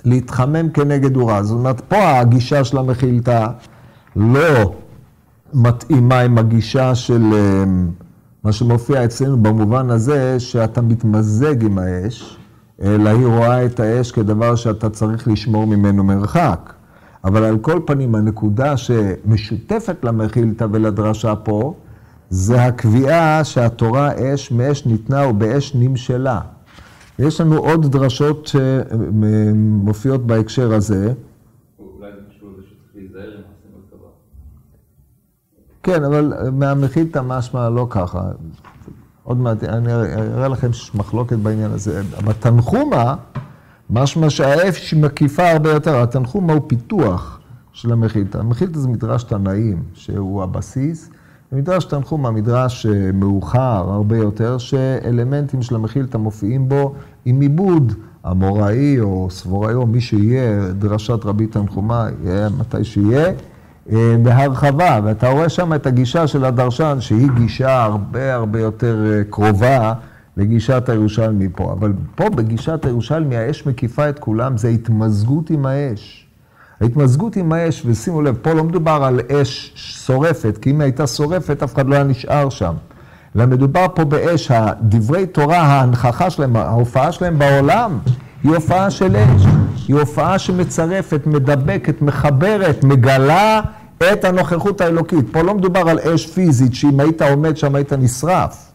[0.04, 1.42] להתחמם כנגד אורה.
[1.42, 3.46] זאת אומרת, פה הגישה של המחילתא
[4.16, 4.74] לא
[5.54, 7.22] מתאימה עם הגישה של...
[8.46, 12.38] מה שמופיע אצלנו במובן הזה שאתה מתמזג עם האש,
[12.82, 16.72] אלא היא רואה את האש כדבר שאתה צריך לשמור ממנו מרחק.
[17.24, 21.74] אבל על כל פנים, הנקודה שמשותפת למחילתא ולדרשה פה,
[22.30, 26.40] זה הקביעה שהתורה אש מאש ניתנה ובאש נמשלה.
[27.18, 31.12] יש לנו עוד דרשות שמופיעות בהקשר הזה.
[35.86, 38.22] כן, אבל מהמחילתא משמע לא ככה.
[39.24, 42.02] עוד מעט, אני אראה לכם מחלוקת בעניין הזה.
[42.24, 43.14] בתנחומה,
[43.90, 46.02] משמע שהאש מקיפה הרבה יותר.
[46.02, 47.40] התנחומה הוא פיתוח
[47.72, 48.38] של המחילתא.
[48.38, 51.10] המחילתא זה מדרש תנאים, שהוא הבסיס.
[51.52, 56.94] ומדרש תנחומה, מדרש אה, מאוחר הרבה יותר, שאלמנטים של המחילתא מופיעים בו
[57.24, 57.92] עם עיבוד
[58.30, 63.32] אמוראי או סבוראי או מי שיהיה, דרשת רבי תנחומה, יהיה מתי שיהיה.
[63.92, 69.24] אה, בהרחבה, ואתה רואה שם את הגישה של הדרשן, שהיא גישה הרבה הרבה יותר אה,
[69.30, 69.92] קרובה
[70.36, 71.72] לגישת הירושלמי פה.
[71.72, 76.26] אבל פה בגישת הירושלמי האש מקיפה את כולם, זה התמזגות עם האש.
[76.80, 81.62] ההתמזגות עם האש, ושימו לב, פה לא מדובר על אש שורפת, כי אם הייתה שורפת,
[81.62, 82.74] אף אחד לא היה נשאר שם.
[83.36, 87.98] אלא מדובר פה באש, הדברי תורה, ההנכחה שלהם, ההופעה שלהם בעולם,
[88.44, 89.42] היא הופעה של אש.
[89.88, 93.60] היא הופעה שמצרפת, מדבקת, מחברת, מגלה
[94.12, 95.24] את הנוכחות האלוקית.
[95.32, 98.72] פה לא מדובר על אש פיזית, שאם היית עומד שם היית נשרף.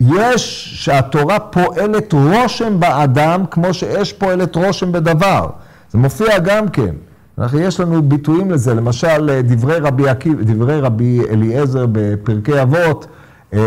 [0.00, 5.48] יש שהתורה פועלת רושם באדם, כמו שאש פועלת רושם בדבר.
[5.90, 6.94] זה מופיע גם כן.
[7.38, 13.06] אנחנו, יש לנו ביטויים לזה, למשל דברי רבי, עקיב, דברי רבי אליעזר בפרקי אבות,
[13.52, 13.58] אמ,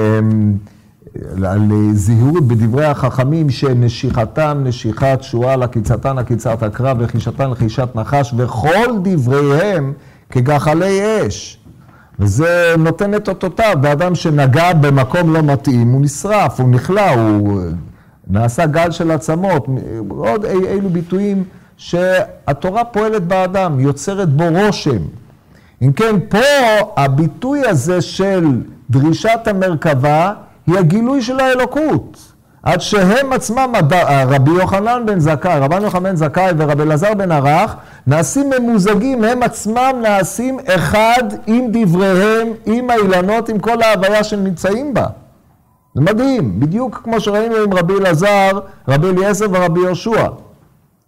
[1.46, 9.94] על זהירות בדברי החכמים שנשיכתם נשיכת שועל, עקיצתן עקיצת הקרב, וחישתן לחישת נחש, וכל דבריהם
[10.30, 11.58] כגחלי אש.
[12.20, 17.62] וזה נותן את אותותיו, ואדם שנגע במקום לא מתאים, הוא נשרף, הוא נכלא, הוא
[18.28, 19.68] נעשה גל של עצמות,
[20.10, 21.44] עוד אי, אילו ביטויים
[21.78, 25.02] שהתורה פועלת באדם, יוצרת בו רושם.
[25.82, 26.38] אם כן, פה
[26.98, 30.34] הביטוי הזה של דרישת המרכבה
[30.68, 32.34] היא הגילוי של האלוקות.
[32.64, 33.74] עד שהם עצמם,
[34.28, 37.76] רבי יוחנן בן זכאי, רבן יוחנן בן זכאי ורבי אלעזר בן ערך,
[38.08, 44.94] נעשים ממוזגים, הם עצמם נעשים אחד עם דבריהם, עם האילנות, עם כל ההוויה שהם נמצאים
[44.94, 45.06] בה.
[45.96, 50.28] זה מדהים, בדיוק כמו שראינו עם רבי אלעזר, רבי אליעזר ורבי יהושע.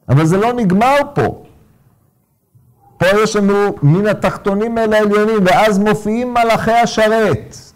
[0.09, 1.43] אבל זה לא נגמר פה.
[2.97, 7.68] פה יש לנו מן התחתונים אל העליונים, ואז מופיעים מלאכי השרת.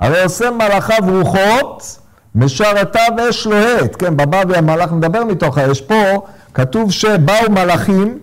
[0.00, 1.98] הרי עושה מלאכיו רוחות,
[2.34, 3.96] משרתיו אש לוהט.
[3.98, 5.80] כן, בבבלי המלאך מדבר מתוך האש.
[5.80, 8.18] פה כתוב שבאו מלאכים,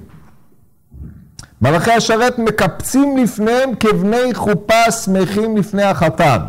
[1.62, 6.40] מלאכי השרת מקפצים לפניהם כבני חופה שמחים לפני החתן.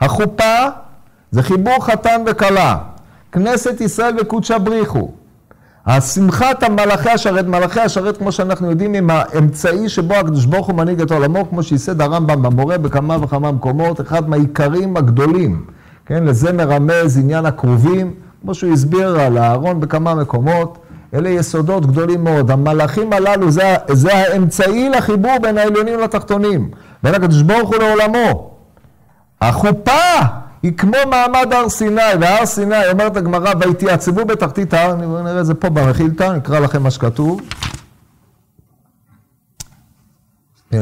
[0.00, 0.68] החופה
[1.30, 2.76] זה חיבור חתן וכלה.
[3.32, 5.10] כנסת ישראל וקודשא בריחו.
[5.86, 11.00] השמחת המלאכי השרת, מלאכי השרת כמו שאנחנו יודעים הם האמצעי שבו הקדוש ברוך הוא מנהיג
[11.00, 15.64] את עולמו כמו שייסד הרמב"ם במורה בכמה וכמה מקומות, אחד מהעיקרים הגדולים,
[16.06, 20.78] כן, לזה מרמז עניין הקרובים, כמו שהוא הסביר על הארון בכמה מקומות,
[21.14, 26.70] אלה יסודות גדולים מאוד, המלאכים הללו זה, זה האמצעי לחיבור בין העליונים לתחתונים,
[27.02, 28.50] בין הקדוש ברוך הוא לעולמו.
[29.40, 29.92] החופה
[30.62, 35.54] היא כמו מעמד הר סיני, והר סיני, אומרת הגמרא, והתייעצבו בתחתית ההר, נראה את זה
[35.54, 37.40] פה במחילתא, נקרא לכם מה שכתוב.
[40.72, 40.78] אמ,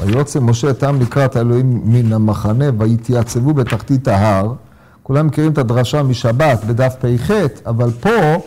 [0.00, 4.54] ויוצא משה את העם לקראת האלוהים מן המחנה, והתייעצבו בתחתית ההר.
[5.02, 7.30] כולם מכירים את הדרשה משבת בדף פ"ח,
[7.66, 8.42] אבל פה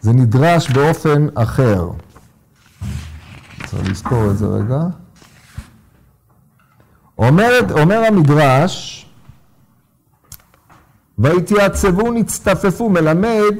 [0.00, 1.88] זה נדרש באופן אחר.
[3.66, 4.80] צריך לזכור את זה רגע.
[7.20, 9.06] אומר, אומר המדרש,
[11.18, 13.56] והתייעצבו נצטפפו, מלמד,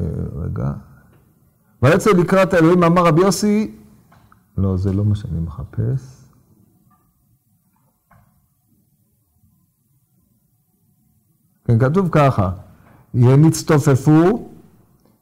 [0.00, 0.72] אה, רגע,
[1.82, 3.74] ויצא לקראת האלוהים, אמר רבי יוסי,
[4.58, 6.22] לא, זה לא מה שאני מחפש.
[11.64, 12.50] כן, כתוב ככה,
[13.14, 14.51] נצטופפו,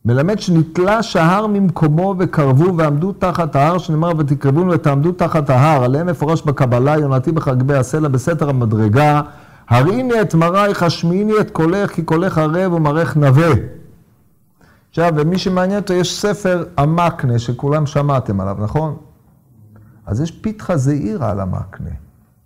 [0.05, 6.43] מלמד שנתלש ההר ממקומו וקרבו ועמדו תחת ההר, שנאמר ותקרבונו ותעמדו תחת ההר, עליהם מפורש
[6.43, 9.21] בקבלה, יונתי בחגבי הסלע בסתר המדרגה,
[9.69, 13.51] הראיני את מרייך, השמיעיני את קולך, כי קולך ערב ומראך נווה.
[14.91, 18.97] עכשיו, ומי שמעניין אותו, יש ספר המקנה, שכולם שמעתם עליו, נכון?
[20.07, 21.91] אז יש פיתחה זעירה על המקנה,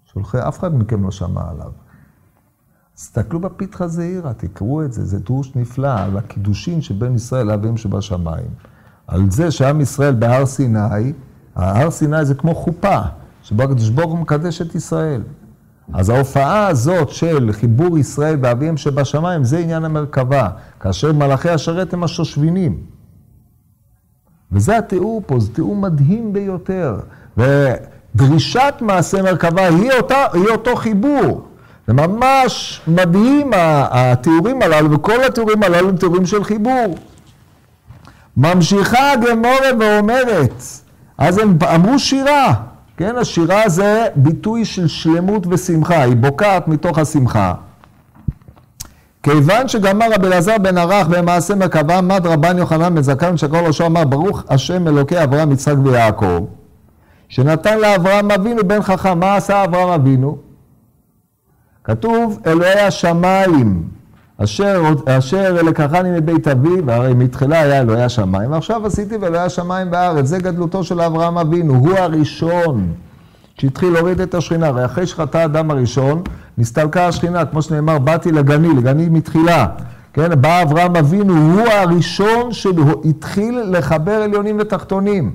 [0.05, 1.84] שהולכי, אף אחד מכם לא שמע עליו.
[2.95, 8.49] תסתכלו בפתחה זעירה, תקראו את זה, זה דרוש נפלא על הקידושין שבין ישראל לאביהם שבשמיים.
[9.07, 11.13] על זה שעם ישראל בהר סיני,
[11.57, 12.99] ההר סיני זה כמו חופה,
[13.43, 15.23] שבו הקדוש ברוך הוא מקדש את ישראל.
[15.93, 20.49] אז ההופעה הזאת של חיבור ישראל באביהם שבשמיים, זה עניין המרכבה,
[20.81, 22.79] כאשר מלאכי השרת הם השושבינים.
[24.53, 26.97] וזה התיאור פה, זה תיאור מדהים ביותר.
[27.37, 31.49] ודרישת מעשה מרכבה היא, אותה, היא אותו חיבור.
[31.87, 33.51] זה ממש מדהים
[33.91, 36.99] התיאורים הללו, וכל התיאורים הללו הם תיאורים של חיבור.
[38.37, 40.63] ממשיכה הגמורה ואומרת,
[41.19, 42.55] אז הם אמרו שירה,
[42.97, 47.55] כן, השירה זה ביטוי של שלמות ושמחה, היא בוקעת מתוך השמחה.
[49.23, 54.05] כיוון שגמר רבי אלעזר בן ערך במעשה מרכבה, עמד רבן יוחנן זכאי שקראו ראשו אמר,
[54.05, 56.45] ברוך השם אלוקי אברהם, יצחק ויעקב,
[57.29, 60.37] שנתן לאברהם אבינו בן חכם, מה עשה אברהם אבינו?
[61.85, 63.83] כתוב אלוהי השמיים,
[64.39, 70.27] אשר, אשר לקחני מבית אבי, והרי מתחילה היה אלוהי השמיים, ועכשיו עשיתי ואלוהי השמיים בארץ,
[70.27, 72.93] זה גדלותו של אברהם אבינו, הוא הראשון
[73.61, 76.23] שהתחיל להוריד את השכינה, הרי אחרי שחטא האדם הראשון,
[76.59, 79.67] נסתלקה השכינה, כמו שנאמר, באתי לגני, לגני מתחילה,
[80.13, 85.33] כן, בא אברהם אבינו, הוא הראשון שהתחיל לחבר עליונים ותחתונים.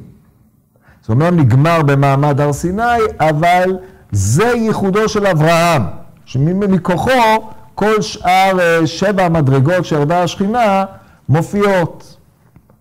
[1.01, 2.83] זאת אומרת, נגמר במעמד הר סיני,
[3.19, 3.77] אבל
[4.11, 5.81] זה ייחודו של אברהם.
[6.29, 7.11] שמכוחו
[7.75, 10.85] כל שאר אה, שבע המדרגות שירדה השכינה
[11.29, 12.17] מופיעות.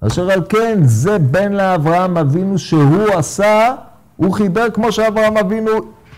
[0.00, 3.74] אשר על כן זה בן לאברהם אבינו שהוא עשה,
[4.16, 5.70] הוא חיבר כמו שאברהם אבינו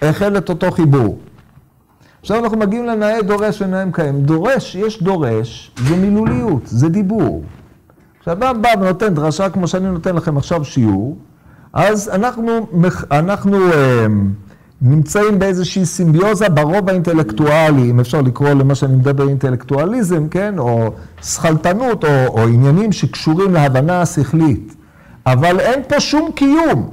[0.02, 1.18] החל את אותו חיבור.
[2.20, 4.22] עכשיו אנחנו מגיעים לנאה דורש ונאה מקיים.
[4.22, 7.42] דורש, יש דורש, זה מילוליות, זה דיבור.
[8.20, 11.16] כשאדם בא ונותן דרשה כמו שאני נותן לכם עכשיו שיעור,
[11.72, 12.66] אז אנחנו,
[13.10, 14.06] אנחנו אה,
[14.82, 20.90] נמצאים באיזושהי סימביוזה ברוב האינטלקטואלי, אם אפשר לקרוא למה שאני מדבר אינטלקטואליזם, כן, או
[21.22, 24.74] שכלתנות, או, או עניינים שקשורים להבנה השכלית.
[25.26, 26.90] אבל אין פה שום קיום.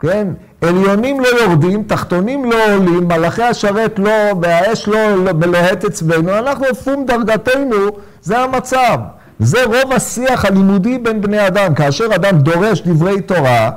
[0.00, 0.28] כן?
[0.60, 4.10] עליונים לא יורדים, תחתונים לא עולים, מלאכי השרת לא,
[4.42, 7.76] והאש לא, לא בלוהט אצבנו, אנחנו פום דרגתנו,
[8.22, 8.98] זה המצב.
[9.38, 11.74] זה רוב השיח הלימודי בין בני אדם.
[11.74, 13.70] כאשר אדם דורש דברי תורה,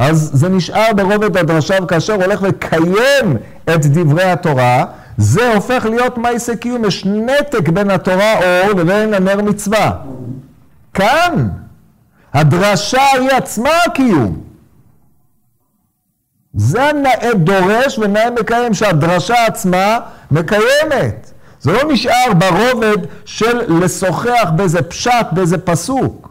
[0.00, 3.36] אז זה נשאר ברובד הדרשה, וכאשר הוא הולך לקיים
[3.74, 4.84] את דברי התורה,
[5.16, 9.92] זה הופך להיות מייסה קיום, יש נתק בין התורה אור לבין הנר מצווה.
[10.94, 11.48] כאן,
[12.32, 14.40] הדרשה היא עצמה הקיום.
[16.54, 19.98] זה נאה דורש ונאה מקיים, שהדרשה עצמה
[20.30, 21.30] מקיימת.
[21.60, 26.29] זה לא נשאר ברובד של לשוחח באיזה פשט, באיזה פסוק,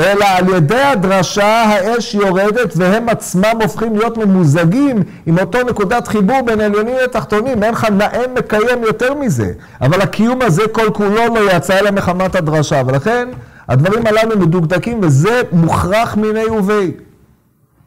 [0.00, 6.42] אלא על ידי הדרשה האש יורדת והם עצמם הופכים להיות ממוזגים עם אותו נקודת חיבור
[6.46, 7.62] בין עליונים לתחתונים.
[7.62, 9.52] אין לך נאה מקיים יותר מזה.
[9.80, 13.28] אבל הקיום הזה כל כולו לא יצא אלא מחמת הדרשה, ולכן
[13.68, 16.92] הדברים הללו מדוקדקים וזה מוכרח מיני ובי.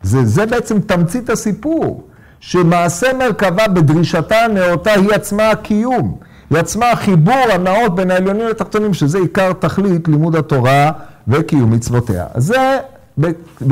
[0.04, 2.04] זה, זה בעצם תמצית הסיפור,
[2.40, 6.18] שמעשה מרכבה בדרישתה הנאותה היא עצמה הקיום.
[6.50, 10.92] היא עצמה החיבור הנאות בין העליונים לתחתונים, שזה עיקר תכלית לימוד התורה
[11.28, 12.28] וקיום מצוותיה.
[12.36, 12.80] זה,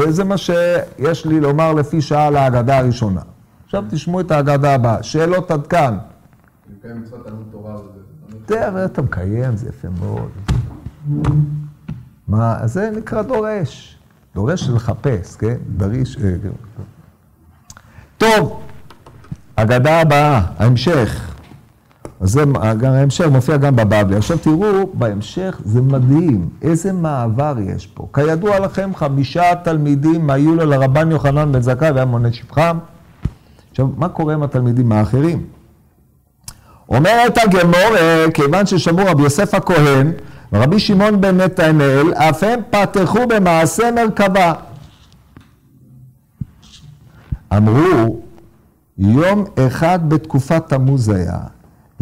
[0.10, 3.22] זה מה שיש לי לומר לפי שעה להגדה הראשונה.
[3.66, 5.04] עכשיו תשמעו את ההגדה הבאה.
[5.04, 5.98] שאלות עד כאן.
[6.78, 7.76] מקיים מצוות תלמוד תורה
[8.46, 10.30] תראה, אתה מקיים, זה יפה מאוד.
[12.28, 13.98] מה, זה נקרא דורש.
[14.36, 15.56] דורש לחפש, כן?
[15.78, 16.18] דריש...
[16.18, 16.84] אה, כן.
[18.18, 18.62] טוב,
[19.58, 21.36] הגדה הבאה, ההמשך.
[22.22, 22.44] אז זה,
[22.80, 24.16] גם ההמשך מופיע גם בבבלי.
[24.16, 28.08] עכשיו תראו, בהמשך זה מדהים, איזה מעבר יש פה.
[28.14, 32.78] כידוע לכם, חמישה תלמידים היו לו לרבן יוחנן בן זכאי והיה מונה שבחם.
[33.72, 35.44] עכשיו, מה קורה עם התלמידים האחרים?
[36.90, 37.98] אומרת הגמור,
[38.34, 40.12] כיוון ששמעו רבי יוסף הכהן
[40.54, 44.54] ורבי שמעון בן נתנאל, אף הם פתחו במעשה מרכבה.
[47.58, 48.20] אמרו,
[48.98, 51.38] יום אחד בתקופת תמוז היה,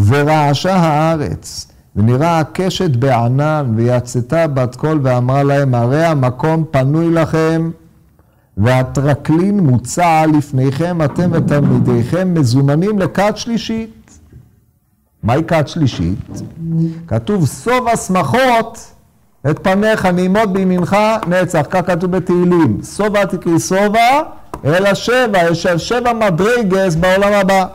[0.08, 7.72] ורעשה הארץ, ונראה הקשת בענן, ויצתה בת קול ואמרה להם, הרי המקום פנוי לכם,
[8.58, 14.20] והטרקלין מוצע לפניכם, אתם ותלמידיכם מזומנים לכת שלישית.
[15.24, 16.20] מהי כת שלישית?
[17.08, 18.94] כתוב, סוב השמחות
[19.50, 20.98] את פניך נעימות בימינך
[21.28, 22.78] נצח, כך כתוב בתהילים.
[22.84, 24.22] סובה תקריא סובה,
[24.66, 27.66] אלא שבע, יש שבע מדרגס בעולם הבא.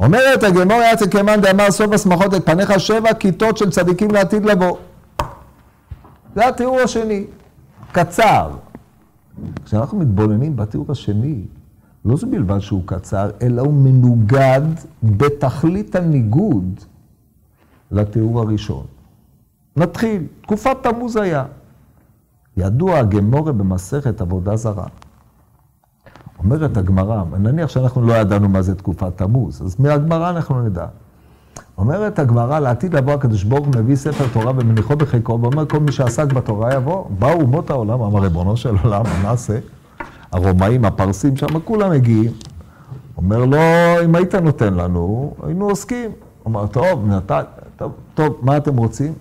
[0.00, 4.76] אומרת הגמור יצא כמאן דאמר סוף השמחות את פניך שבע כיתות של צדיקים לעתיד לבוא.
[6.34, 7.24] זה התיאור השני,
[7.92, 8.50] קצר.
[9.64, 11.40] כשאנחנו מתבוננים בתיאור השני,
[12.04, 14.62] לא זה בלבד שהוא קצר, אלא הוא מנוגד
[15.02, 16.80] בתכלית הניגוד
[17.90, 18.84] לתיאור הראשון.
[19.76, 21.44] נתחיל, תקופת תמוז היה.
[22.56, 24.86] ידוע הגמורה במסכת עבודה זרה.
[26.46, 30.86] אומרת הגמרא, נניח שאנחנו לא ידענו מה זה תקופת תמוז, אז מהגמרא אנחנו נדע.
[31.78, 35.92] אומרת הגמרא, לעתיד לבוא הקדוש ברוך הוא מביא ספר תורה ומניחו בחיקו, ואומר כל מי
[35.92, 37.04] שעסק בתורה יבוא.
[37.18, 39.58] באו אומות העולם, אמר ריבונו של עולם, מה נעשה?
[40.32, 42.30] הרומאים, הפרסים שם, כולם מגיעים.
[43.16, 43.58] אומר לו,
[44.04, 46.10] אם היית נותן לנו, היינו עוסקים.
[46.44, 47.42] אומר, טוב, נתן,
[47.76, 49.12] טוב, טוב, מה אתם רוצים?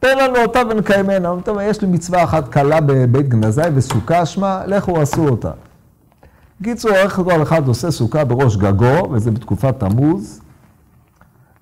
[0.00, 1.28] תן לנו אותה ונקיימנה.
[1.28, 5.50] אומר, טוב, יש לי מצווה אחת קלה בבית גנזי וסוכה שמה, לכו עשו אותה.
[6.62, 10.40] קיצור, איך כל אחד עושה סוכה בראש גגו, וזה בתקופת תמוז,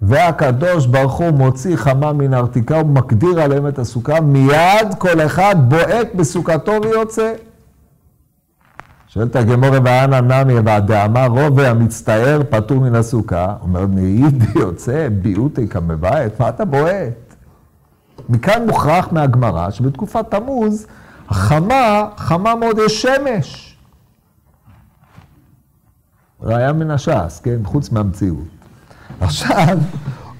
[0.02, 6.14] והקדוש ברוך הוא מוציא חמה מן הארתיקה ומקדיר עליהם את הסוכה, מיד כל אחד בועט
[6.14, 7.32] בסוכתו ויוצא.
[9.08, 16.40] שואלת הגמורה ואנא נמי והדאמה רובה המצטער פטור מן הסוכה, אומר מאידי יוצא ביעוטי כמבעט,
[16.40, 17.34] מה אתה בועט?
[18.28, 20.86] מכאן מוכרח מהגמרא שבתקופת תמוז
[21.28, 23.75] החמה, חמה מאוד יש שמש.
[26.46, 27.56] ראיה מן הש"ס, כן?
[27.64, 28.46] חוץ מהמציאות.
[29.20, 29.78] עכשיו,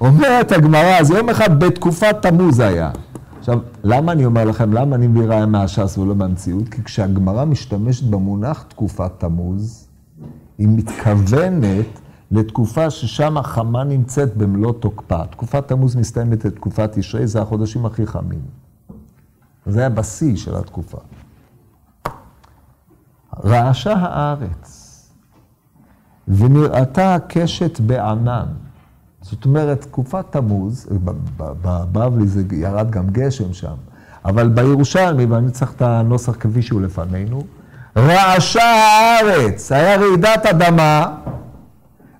[0.01, 2.91] אומרת הגמרא, אז יום אחד בתקופת תמוז היה.
[3.39, 6.69] עכשיו, למה אני אומר לכם, למה אני מביא ראיה מהש"ס ולא מהמציאות?
[6.69, 9.89] כי כשהגמרא משתמשת במונח תקופת תמוז,
[10.59, 11.87] היא מתכוונת
[12.31, 15.27] לתקופה ששם החמה נמצאת במלוא תוקפה.
[15.27, 18.41] תקופת תמוז מסתיימת את תקופת תשרי, זה החודשים הכי חמים.
[19.67, 20.99] זה בשיא של התקופה.
[23.45, 24.76] רעשה הארץ.
[26.29, 28.47] ונראתה הקשת בענן.
[29.23, 30.87] זאת אומרת, תקופת תמוז,
[31.37, 33.75] בבבלי זה ירד גם גשם שם,
[34.25, 37.45] אבל בירושלמי, ואני צריך את הנוסח כפי שהוא לפנינו,
[37.97, 41.15] רעשה הארץ, היה רעידת אדמה,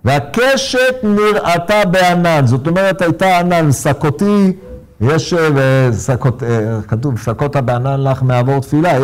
[0.05, 2.47] והקשת נראתה בענן.
[2.47, 4.53] זאת אומרת, הייתה ענן, שקותי,
[5.01, 8.99] יש, אה, שקות, אה, כתוב, שקותה בענן לך מעבור תפילה,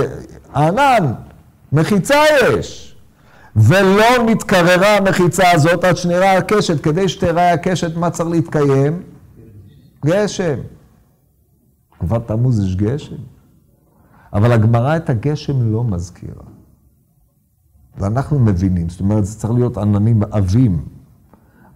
[0.57, 1.12] ענן,
[1.72, 2.91] מחיצה יש.
[3.57, 6.80] ולא נתקררה המחיצה הזאת עד שנראה הקשת.
[6.80, 9.03] כדי שתראה הקשת, מה צריך להתקיים?
[10.07, 10.59] גשם.
[11.94, 13.16] תקופת תמוז יש גשם.
[14.32, 16.44] אבל הגמרא את הגשם לא מזכירה.
[17.98, 20.84] ואנחנו מבינים, זאת אומרת, זה צריך להיות עננים עבים.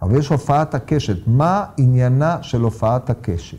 [0.01, 1.27] אבל יש הופעת הקשת.
[1.27, 3.57] מה עניינה של הופעת הקשת?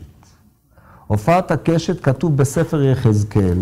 [1.07, 3.57] הופעת הקשת כתוב בספר יחזקאל,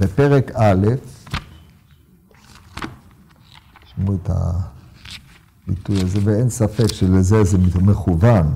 [0.00, 0.86] בפרק א',
[4.00, 4.30] תשמעו את
[5.66, 8.46] הביטוי הזה, ואין ספק שלזה זה מכוון.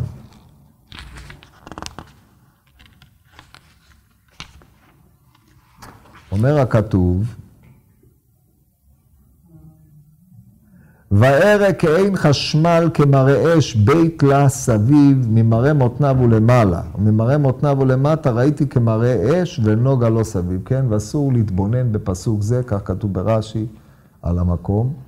[6.32, 7.34] אומר הכתוב,
[11.10, 16.82] וארא כאין חשמל כמראה אש בית לה סביב, ממראה מותניו ולמעלה.
[16.94, 20.84] וממראה מותניו ולמטה ראיתי כמראה אש ונוגה לא סביב, כן?
[20.88, 23.66] ואסור להתבונן בפסוק זה, כך כתוב ברש"י
[24.22, 25.03] על המקום.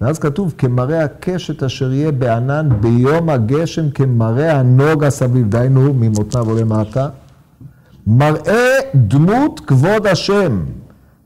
[0.00, 7.08] ואז כתוב, כמראה הקשת אשר יהיה בענן ביום הגשם, כמראה הנוגה סביב, דהיינו ממותניו ולמטה.
[8.06, 10.64] מראה דמות כבוד השם,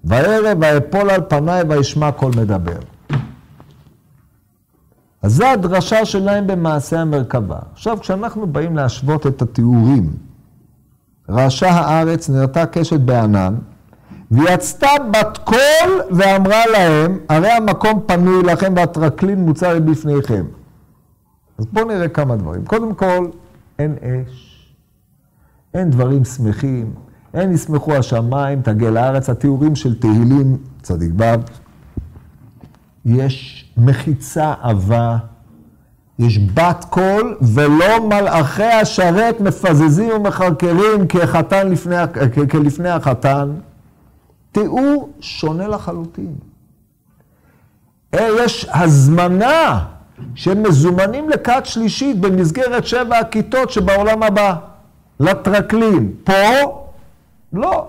[0.05, 2.79] וערב ואפול על פניי וישמע קול מדבר.
[5.23, 7.59] אז זו הדרשה שלהם במעשה המרכבה.
[7.73, 10.13] עכשיו, כשאנחנו באים להשוות את התיאורים,
[11.31, 13.55] רעשה הארץ, נראתה קשת בענן,
[14.31, 20.45] ויצתה בת קול ואמרה להם, הרי המקום פנוי לכם והטרקלין מוצר בפניכם.
[21.59, 22.65] אז בואו נראה כמה דברים.
[22.65, 23.27] קודם כל,
[23.79, 24.75] אין אש,
[25.75, 26.95] אין דברים שמחים,
[27.35, 31.25] אין ישמחו השמיים, תגל הארץ, התיאורים של תהילים, צדיק ו',
[33.05, 35.17] יש מחיצה עבה,
[36.19, 41.97] יש בת קול, ולא מלאכי השרת מפזזים ומחרקרים כחתן לפני,
[42.51, 43.51] כלפני החתן.
[44.53, 46.35] תיאור שונה לחלוטין.
[48.15, 49.85] אה, יש הזמנה
[50.35, 54.55] שמזומנים לכת שלישית במסגרת שבע הכיתות שבעולם הבא,
[55.21, 56.13] לטרקלין.
[56.25, 56.33] פה,
[57.53, 57.89] לא.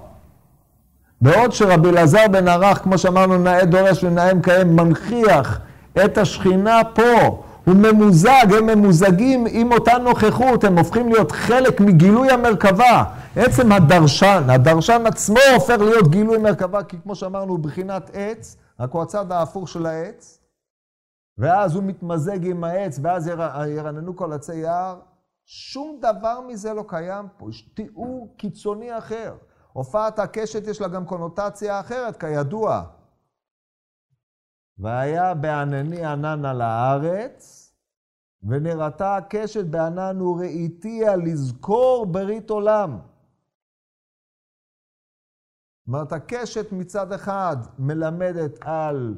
[1.22, 5.60] בעוד שרבי אלעזר בן ערך, כמו שאמרנו, נאה דורש ונאה מקיים, מנכיח
[6.06, 12.32] את השכינה פה, הוא ממוזג, הם ממוזגים עם אותה נוכחות, הם הופכים להיות חלק מגילוי
[12.32, 13.04] המרכבה.
[13.36, 18.92] עצם הדרשן, הדרשן עצמו הופך להיות גילוי מרכבה, כי כמו שאמרנו, הוא בחינת עץ, רק
[18.92, 20.40] הוא הצד ההפוך של העץ,
[21.38, 23.28] ואז הוא מתמזג עם העץ, ואז
[23.68, 25.00] ירננו כל עצי יער.
[25.46, 29.34] שום דבר מזה לא קיים פה, יש תיאור קיצוני אחר.
[29.74, 32.84] הופעת הקשת יש לה גם קונוטציה אחרת, כידוע.
[34.78, 37.61] והיה בענני ענן על הארץ,
[38.44, 42.98] ונראתה הקשת בענן וראיתיה לזכור ברית עולם.
[45.80, 49.16] זאת אומרת, הקשת מצד אחד מלמדת על,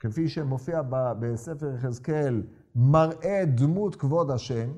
[0.00, 2.42] כפי שמופיע בספר יחזקאל,
[2.74, 4.70] מראה דמות כבוד השם,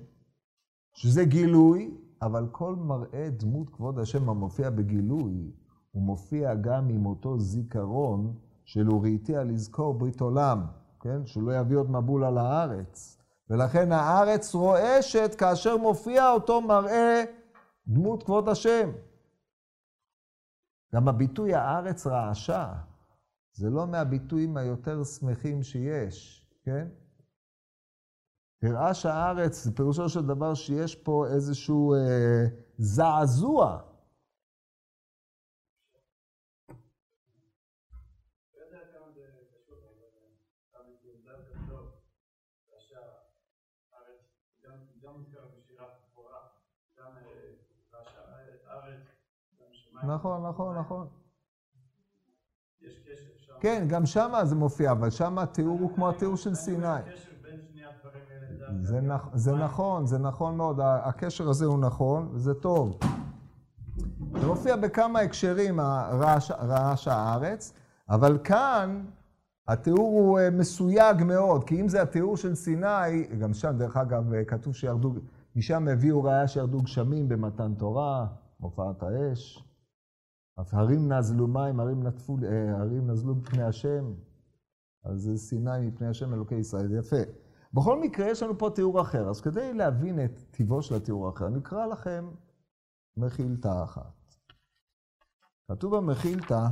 [0.92, 5.52] שזה גילוי, אבל כל מראה דמות כבוד השם המופיע בגילוי,
[5.90, 8.34] הוא מופיע גם עם אותו זיכרון
[8.64, 10.66] של וראיתיה לזכור ברית עולם,
[11.00, 11.26] כן?
[11.26, 13.19] שהוא לא יביא עוד מבול על הארץ.
[13.50, 17.24] ולכן הארץ רועשת כאשר מופיע אותו מראה
[17.86, 18.90] דמות כבוד השם.
[20.94, 22.72] גם הביטוי הארץ רעשה,
[23.52, 26.88] זה לא מהביטויים היותר שמחים שיש, כן?
[28.60, 32.46] תרעש הארץ, זה פירושו של דבר שיש פה איזשהו אה,
[32.78, 33.89] זעזוע.
[50.02, 51.06] נכון, נכון, נכון.
[53.60, 56.86] כן, גם שם זה מופיע, אבל שם התיאור הוא כמו התיאור של סיני.
[59.34, 62.98] זה נכון, זה נכון מאוד, הקשר הזה הוא נכון, וזה טוב.
[64.40, 67.72] זה מופיע בכמה הקשרים, רעש הארץ,
[68.08, 69.04] אבל כאן
[69.68, 74.34] התיאור הוא אה, מסויג מאוד, כי אם זה התיאור של סיני, גם שם, דרך אגב,
[74.34, 75.12] אה, כתוב שירדו,
[75.56, 78.26] משם הביאו ראיה שירדו גשמים במתן תורה,
[78.60, 79.69] הופעת האש.
[80.60, 84.14] אף הרים נזלו מים, הרים, נטפו, אה, הרים נזלו מפני השם,
[85.04, 87.16] אז זה סיני מפני השם אלוקי ישראל, יפה.
[87.74, 91.48] בכל מקרה, יש לנו פה תיאור אחר, אז כדי להבין את טיבו של התיאור האחר,
[91.48, 92.30] נקרא לכם
[93.16, 94.34] מחילתא אחת.
[95.70, 96.66] כתוב במחילתא,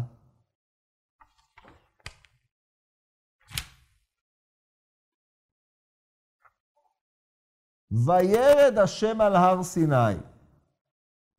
[8.07, 10.15] וירד השם על הר סיני,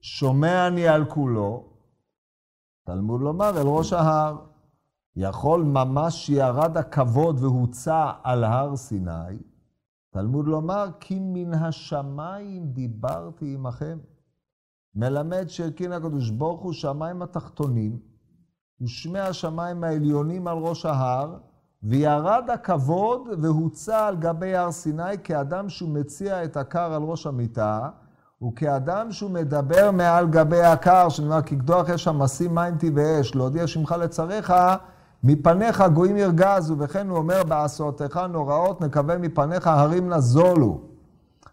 [0.01, 1.68] שומע אני על כולו,
[2.89, 4.37] תלמוד לומר אל ראש ההר.
[5.15, 9.37] יכול ממש ירד הכבוד והוצע על הר סיני,
[10.09, 13.97] תלמוד לומר, כי מן השמיים דיברתי עמכם.
[14.95, 17.99] מלמד שהרכין הקדוש ברוך הוא שמיים התחתונים,
[18.81, 21.37] ושמי השמיים העליונים על ראש ההר,
[21.83, 27.89] וירד הכבוד והוצע על גבי הר סיני כאדם שהוא מציע את הקר על ראש המיטה,
[28.47, 33.35] וכאדם שהוא מדבר מעל גבי הקר, שנאמר, כי קדוח יש שם משים מים טבעי אש,
[33.35, 34.53] להודיע שמך לצריך,
[35.23, 40.81] מפניך גויים ירגזו, וכן הוא אומר, בעשותיך נוראות, נקווה מפניך הרים נזולו.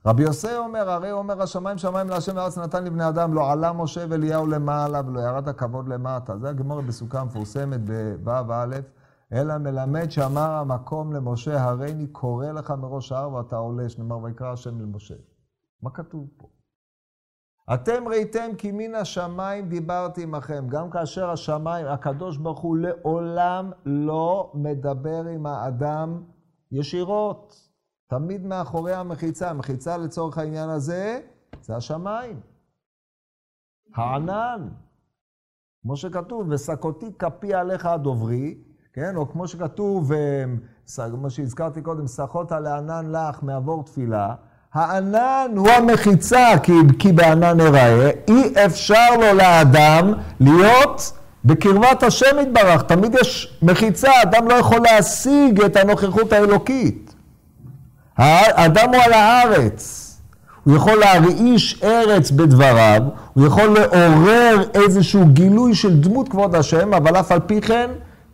[0.07, 3.73] רבי יוסי אומר, הרי הוא אומר, השמיים שמיים להשם וארץ נתן לבני אדם, לא עלה
[3.73, 6.39] משה ואליהו למעלה ולא ירד הכבוד למטה.
[6.39, 7.81] זה הגמור בסוכה המפורסמת
[8.23, 8.77] בו' א',
[9.33, 14.81] אלא מלמד שאמר המקום למשה, הריני קורא לך מראש ההר ואתה עולה, שנאמר ויקרא השם
[14.81, 15.15] למשה.
[15.83, 16.56] מה כתוב פה?
[17.75, 20.67] אתם ראיתם כי מן השמיים דיברתי עמכם.
[20.69, 26.23] גם כאשר השמיים, הקדוש ברוך הוא לעולם לא מדבר עם האדם
[26.73, 27.71] ישירות.
[28.07, 29.51] תמיד מאחורי המחיצה.
[29.51, 31.21] המחיצה לצורך העניין הזה,
[31.63, 32.41] זה השמיים.
[33.95, 34.69] הענן.
[35.83, 38.59] כמו שכתוב, ושקותי כפי עליך הדוברי,
[38.93, 39.17] כן?
[39.17, 40.11] או כמו שכתוב,
[40.97, 44.35] כמו שהזכרתי קודם, שחות על הענן לך מעבור תפילה.
[44.77, 48.11] הענן הוא המחיצה, כי, כי בענן אראה.
[48.29, 51.13] אי אפשר לו לאדם להיות
[51.45, 52.83] בקרבת השם יתברך.
[52.83, 57.15] תמיד יש מחיצה, אדם לא יכול להשיג את הנוכחות האלוקית.
[58.17, 60.03] האדם הוא על הארץ.
[60.65, 63.03] הוא יכול להרעיש ארץ בדבריו,
[63.35, 67.91] הוא יכול לעורר איזשהו גילוי של דמות כבוד השם, אבל אף על פי כן,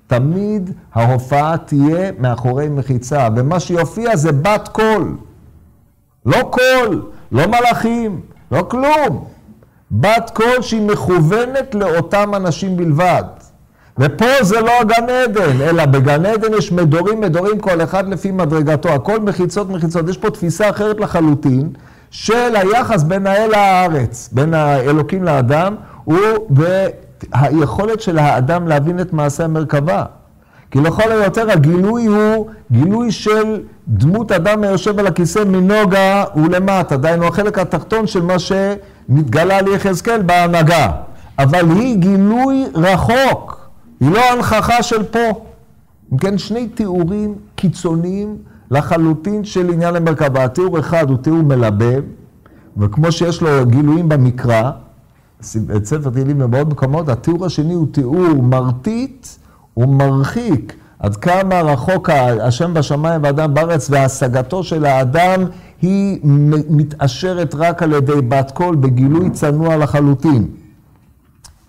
[0.06, 5.16] תמיד ההופעה תהיה מאחורי מחיצה, ומה שיופיע זה בת קול.
[6.26, 7.02] לא קול,
[7.32, 8.20] לא מלאכים,
[8.52, 9.24] לא כלום.
[9.90, 13.22] בת קול שהיא מכוונת לאותם אנשים בלבד.
[13.98, 18.88] ופה זה לא הגן עדן, אלא בגן עדן יש מדורים, מדורים, כל אחד לפי מדרגתו.
[18.88, 20.08] הכל מחיצות, מחיצות.
[20.08, 21.72] יש פה תפיסה אחרת לחלוטין
[22.10, 25.74] של היחס בין האל הארץ, בין האלוקים לאדם,
[26.50, 30.04] והיכולת של האדם להבין את מעשה המרכבה.
[30.72, 37.26] כי לכל היותר הגילוי הוא גילוי של דמות אדם היושב על הכיסא מנוגה ולמטה, דהיינו
[37.26, 40.90] החלק התחתון של מה שנתגלה ליחזקאל בהנהגה.
[41.38, 43.70] אבל היא גילוי רחוק,
[44.00, 45.44] היא לא הנכחה של פה.
[46.12, 48.36] אם כן, שני תיאורים קיצוניים
[48.70, 50.44] לחלוטין של עניין המרכבה.
[50.44, 52.02] התיאור אחד הוא תיאור מלבב,
[52.76, 54.70] וכמו שיש לו גילויים במקרא,
[55.84, 59.26] ספר תהילים במאות מקומות, התיאור השני הוא תיאור מרטיט
[59.76, 62.10] ומרחיק עד כמה רחוק
[62.40, 65.44] השם בשמיים ואדם בארץ והשגתו של האדם
[65.82, 66.18] היא
[66.70, 70.48] מתעשרת רק על ידי בת קול בגילוי צנוע לחלוטין.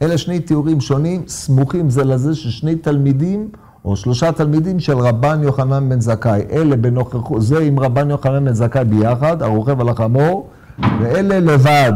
[0.02, 3.50] אלה שני תיאורים שונים, סמוכים זה לזה של שני תלמידים
[3.86, 6.42] או שלושה תלמידים של רבן יוחנן בן זכאי.
[6.52, 10.50] אלה בנוכחות, זה עם רבן יוחנן בן זכאי ביחד, הרוכב על החמור,
[11.02, 11.94] ואלה לבד,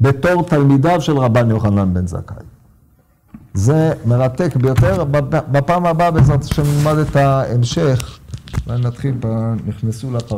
[0.00, 2.57] בתור תלמידיו של רבן יוחנן בן זכאי.
[3.58, 5.04] זה מרתק ביותר.
[5.50, 8.18] בפעם הבאה בעזרת השם נלמד את ההמשך,
[8.66, 9.14] ונתחיל,
[9.66, 10.36] נכנסו לפרטים.